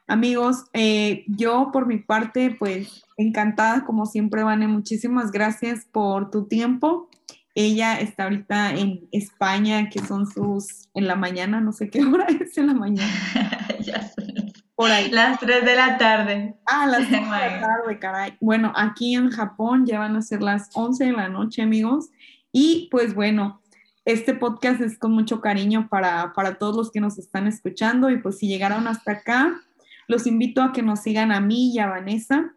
amigos, 0.07 0.65
eh, 0.73 1.23
yo 1.25 1.69
por 1.71 1.85
mi 1.85 1.99
parte, 1.99 2.53
pues 2.59 3.05
encantada 3.15 3.85
como 3.85 4.05
siempre, 4.05 4.43
Vane, 4.43 4.67
muchísimas 4.67 5.31
gracias 5.31 5.85
por 5.85 6.31
tu 6.31 6.49
tiempo. 6.49 7.07
Ella 7.53 7.99
está 7.99 8.23
ahorita 8.23 8.75
en 8.75 9.07
España, 9.11 9.89
que 9.89 9.99
son 9.99 10.25
sus, 10.25 10.89
en 10.93 11.07
la 11.07 11.15
mañana, 11.15 11.59
no 11.59 11.73
sé 11.73 11.89
qué 11.89 12.03
hora 12.05 12.27
es 12.27 12.57
en 12.57 12.67
la 12.67 12.73
mañana. 12.73 13.11
ya 13.79 14.01
sé. 14.01 14.53
Por 14.75 14.89
ahí. 14.89 15.11
Las 15.11 15.39
3 15.39 15.63
de 15.63 15.75
la 15.75 15.97
tarde. 15.97 16.55
Ah, 16.65 16.87
las 16.87 17.07
3 17.07 17.11
de 17.11 17.19
la 17.19 17.59
tarde, 17.61 17.99
caray. 17.99 18.37
Bueno, 18.39 18.71
aquí 18.75 19.15
en 19.15 19.29
Japón 19.29 19.85
ya 19.85 19.99
van 19.99 20.15
a 20.15 20.21
ser 20.21 20.41
las 20.41 20.69
11 20.73 21.05
de 21.05 21.11
la 21.11 21.29
noche, 21.29 21.61
amigos. 21.61 22.09
Y 22.51 22.87
pues 22.89 23.13
bueno, 23.13 23.61
este 24.05 24.33
podcast 24.33 24.81
es 24.81 24.97
con 24.97 25.11
mucho 25.11 25.39
cariño 25.39 25.87
para, 25.89 26.33
para 26.33 26.55
todos 26.55 26.75
los 26.75 26.91
que 26.91 26.99
nos 26.99 27.19
están 27.19 27.47
escuchando. 27.47 28.09
Y 28.09 28.17
pues 28.17 28.39
si 28.39 28.47
llegaron 28.47 28.87
hasta 28.87 29.11
acá, 29.11 29.61
los 30.07 30.25
invito 30.25 30.63
a 30.63 30.71
que 30.71 30.81
nos 30.81 31.01
sigan 31.01 31.31
a 31.31 31.41
mí 31.41 31.73
y 31.73 31.79
a 31.79 31.87
Vanessa 31.87 32.53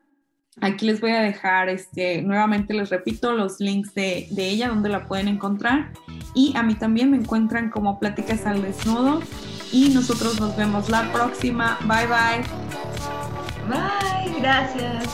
Aquí 0.60 0.86
les 0.86 1.00
voy 1.00 1.10
a 1.10 1.20
dejar, 1.20 1.68
este, 1.68 2.22
nuevamente 2.22 2.74
les 2.74 2.88
repito, 2.90 3.32
los 3.32 3.60
links 3.60 3.94
de, 3.94 4.28
de, 4.30 4.48
ella, 4.48 4.68
donde 4.68 4.88
la 4.88 5.06
pueden 5.06 5.28
encontrar. 5.28 5.92
Y 6.34 6.56
a 6.56 6.62
mí 6.62 6.74
también 6.74 7.10
me 7.10 7.16
encuentran 7.16 7.70
como 7.70 7.98
Pláticas 7.98 8.46
al 8.46 8.62
Desnudo. 8.62 9.20
Y 9.72 9.88
nosotros 9.90 10.40
nos 10.40 10.56
vemos 10.56 10.88
la 10.88 11.12
próxima. 11.12 11.78
Bye 11.82 12.06
bye. 12.06 12.44
Bye, 13.68 14.40
gracias. 14.40 15.04